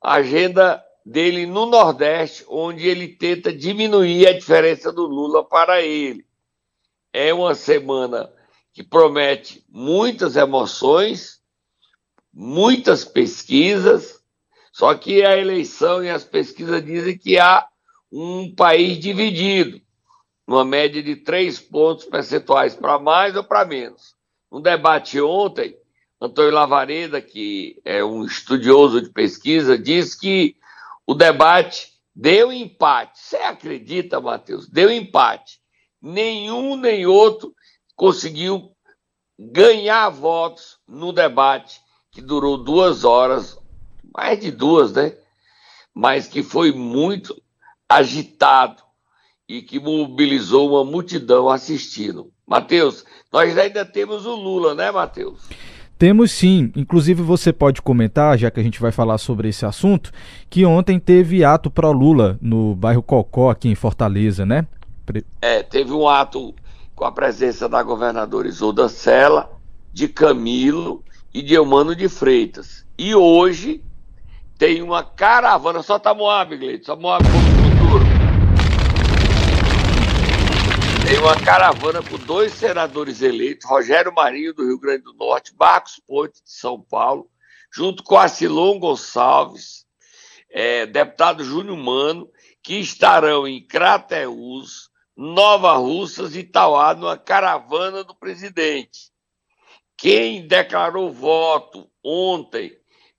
A 0.00 0.14
agenda 0.14 0.80
dele 1.04 1.46
no 1.46 1.66
Nordeste, 1.66 2.44
onde 2.48 2.86
ele 2.86 3.08
tenta 3.08 3.52
diminuir 3.52 4.28
a 4.28 4.32
diferença 4.32 4.92
do 4.92 5.02
Lula 5.02 5.44
para 5.44 5.82
ele. 5.82 6.24
É 7.12 7.34
uma 7.34 7.56
semana 7.56 8.32
que 8.72 8.84
promete 8.84 9.64
muitas 9.68 10.36
emoções, 10.36 11.40
muitas 12.32 13.04
pesquisas, 13.04 14.20
só 14.72 14.94
que 14.94 15.24
a 15.24 15.36
eleição 15.36 16.04
e 16.04 16.08
as 16.08 16.22
pesquisas 16.22 16.84
dizem 16.84 17.18
que 17.18 17.36
há 17.36 17.66
um 18.16 18.54
país 18.54 19.00
dividido, 19.00 19.80
numa 20.46 20.64
média 20.64 21.02
de 21.02 21.16
três 21.16 21.58
pontos 21.58 22.04
percentuais 22.04 22.76
para 22.76 22.96
mais 22.96 23.34
ou 23.34 23.42
para 23.42 23.64
menos. 23.64 24.14
No 24.52 24.60
debate 24.60 25.20
ontem, 25.20 25.76
Antônio 26.20 26.52
Lavareda, 26.52 27.20
que 27.20 27.80
é 27.84 28.04
um 28.04 28.24
estudioso 28.24 29.02
de 29.02 29.10
pesquisa, 29.10 29.76
diz 29.76 30.14
que 30.14 30.54
o 31.04 31.12
debate 31.12 31.92
deu 32.14 32.52
empate. 32.52 33.18
Você 33.18 33.36
acredita, 33.36 34.20
Matheus? 34.20 34.68
Deu 34.68 34.88
empate. 34.92 35.58
Nenhum 36.00 36.76
nem 36.76 37.06
outro 37.06 37.52
conseguiu 37.96 38.70
ganhar 39.36 40.08
votos 40.10 40.78
no 40.86 41.12
debate 41.12 41.80
que 42.12 42.22
durou 42.22 42.56
duas 42.56 43.02
horas, 43.02 43.58
mais 44.16 44.38
de 44.38 44.52
duas, 44.52 44.92
né? 44.92 45.16
Mas 45.92 46.28
que 46.28 46.44
foi 46.44 46.70
muito 46.70 47.42
agitado 47.88 48.82
e 49.48 49.62
que 49.62 49.78
mobilizou 49.78 50.70
uma 50.70 50.84
multidão 50.84 51.48
assistindo. 51.48 52.30
Matheus, 52.46 53.04
nós 53.32 53.56
ainda 53.56 53.84
temos 53.84 54.26
o 54.26 54.34
Lula, 54.34 54.74
né, 54.74 54.90
Matheus? 54.90 55.48
Temos 55.98 56.32
sim. 56.32 56.72
Inclusive, 56.74 57.22
você 57.22 57.52
pode 57.52 57.80
comentar, 57.80 58.36
já 58.36 58.50
que 58.50 58.60
a 58.60 58.62
gente 58.62 58.80
vai 58.80 58.90
falar 58.90 59.18
sobre 59.18 59.48
esse 59.48 59.64
assunto, 59.64 60.10
que 60.50 60.64
ontem 60.64 60.98
teve 60.98 61.44
ato 61.44 61.70
pro 61.70 61.92
Lula 61.92 62.38
no 62.40 62.74
bairro 62.74 63.02
Cocó, 63.02 63.50
aqui 63.50 63.68
em 63.68 63.74
Fortaleza, 63.74 64.44
né? 64.44 64.66
É, 65.40 65.62
teve 65.62 65.92
um 65.92 66.08
ato 66.08 66.54
com 66.94 67.04
a 67.04 67.12
presença 67.12 67.68
da 67.68 67.82
governadora 67.82 68.48
Isolda 68.48 68.88
Sela, 68.88 69.50
de 69.92 70.08
Camilo 70.08 71.04
e 71.32 71.42
de 71.42 71.54
Eumano 71.54 71.94
de 71.94 72.08
Freitas. 72.08 72.84
E 72.98 73.14
hoje 73.14 73.82
tem 74.58 74.82
uma 74.82 75.02
caravana, 75.02 75.82
só 75.82 75.98
tá 75.98 76.14
Moab, 76.14 76.56
Gleito, 76.56 76.86
só 76.86 76.96
Moab 76.96 77.24
Tem 81.04 81.18
uma 81.18 81.38
caravana 81.44 82.02
com 82.02 82.16
dois 82.16 82.54
senadores 82.54 83.20
eleitos, 83.20 83.68
Rogério 83.68 84.10
Marinho, 84.10 84.54
do 84.54 84.64
Rio 84.64 84.78
Grande 84.78 85.04
do 85.04 85.12
Norte, 85.12 85.54
Marcos 85.58 86.00
Ponte, 86.06 86.42
de 86.42 86.50
São 86.50 86.80
Paulo, 86.80 87.28
junto 87.70 88.02
com 88.02 88.16
Acilon 88.16 88.78
Gonçalves, 88.78 89.84
é, 90.50 90.86
deputado 90.86 91.44
Júnior 91.44 91.76
Mano, 91.76 92.30
que 92.62 92.76
estarão 92.76 93.46
em 93.46 93.64
Crateús, 93.66 94.88
Nova 95.14 95.74
Russas 95.74 96.34
e 96.34 96.40
Itauá, 96.40 96.94
numa 96.94 97.18
caravana 97.18 98.02
do 98.02 98.14
presidente. 98.14 99.12
Quem 99.98 100.46
declarou 100.46 101.12
voto 101.12 101.86
ontem 102.02 102.72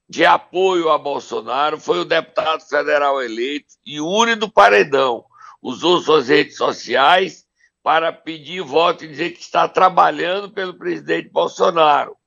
de 0.09 0.25
apoio 0.25 0.89
a 0.89 0.97
Bolsonaro 0.97 1.79
foi 1.79 1.99
o 1.99 2.05
deputado 2.05 2.61
federal 2.61 3.21
eleito 3.21 3.75
Yuri 3.87 4.35
do 4.35 4.51
Paredão. 4.51 5.23
Usou 5.61 5.99
suas 5.99 6.27
redes 6.27 6.57
sociais 6.57 7.44
para 7.85 8.11
pedir 8.11 8.63
voto 8.63 9.05
e 9.05 9.07
dizer 9.07 9.29
que 9.33 9.41
está 9.41 9.67
trabalhando 9.67 10.49
pelo 10.49 10.73
presidente 10.73 11.29
Bolsonaro. 11.29 12.13
Ou 12.13 12.17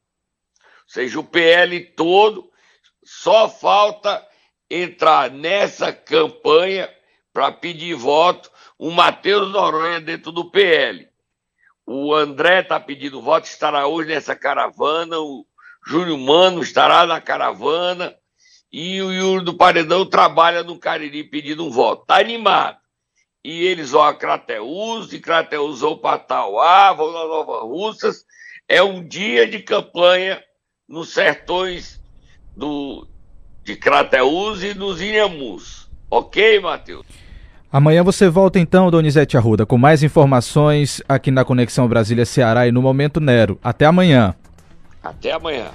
seja, 0.86 1.18
o 1.18 1.24
PL 1.24 1.80
todo 1.96 2.48
só 3.02 3.48
falta 3.48 4.24
entrar 4.70 5.32
nessa 5.32 5.92
campanha 5.92 6.88
para 7.32 7.50
pedir 7.50 7.96
voto, 7.96 8.48
o 8.78 8.92
Matheus 8.92 9.50
Noronha 9.50 10.00
dentro 10.00 10.30
do 10.30 10.48
PL. 10.48 11.08
O 11.84 12.14
André 12.14 12.60
está 12.60 12.78
pedindo 12.78 13.20
voto, 13.20 13.46
estará 13.46 13.88
hoje 13.88 14.10
nessa 14.10 14.36
caravana, 14.36 15.18
o 15.18 15.44
Júlio 15.84 16.16
Mano 16.16 16.62
estará 16.62 17.04
na 17.04 17.20
caravana 17.20 18.16
e 18.70 19.02
o 19.02 19.12
Yuri 19.12 19.44
do 19.44 19.56
Paredão 19.56 20.06
trabalha 20.06 20.62
no 20.62 20.78
Cariri 20.78 21.24
pedindo 21.24 21.66
um 21.66 21.70
voto. 21.70 22.02
Está 22.02 22.20
animado. 22.20 22.78
E 23.44 23.64
eles 23.64 23.90
vão 23.90 24.02
a 24.02 24.14
Crateus, 24.14 25.08
de 25.08 25.18
Crateus 25.20 25.80
vão 25.80 25.96
para 25.96 26.18
Tauá, 26.18 26.92
vão 26.92 27.12
na 27.12 27.24
Nova 27.26 27.60
Russas. 27.60 28.24
É 28.68 28.82
um 28.82 29.06
dia 29.06 29.46
de 29.46 29.60
campanha 29.60 30.42
nos 30.88 31.12
sertões 31.12 32.00
do, 32.56 33.06
de 33.64 33.76
Crateus 33.76 34.62
e 34.62 34.74
nos 34.74 35.00
Inhamus. 35.00 35.88
Ok, 36.10 36.60
Matheus? 36.60 37.06
Amanhã 37.70 38.02
você 38.02 38.28
volta 38.30 38.58
então, 38.58 38.90
Donizete 38.90 39.36
Arruda, 39.36 39.66
com 39.66 39.76
mais 39.76 40.02
informações 40.02 41.02
aqui 41.06 41.30
na 41.30 41.44
Conexão 41.44 41.86
Brasília-Ceará 41.86 42.66
e 42.66 42.72
no 42.72 42.80
Momento 42.80 43.20
Nero. 43.20 43.58
Até 43.62 43.84
amanhã. 43.84 44.34
Até 45.02 45.32
amanhã. 45.32 45.68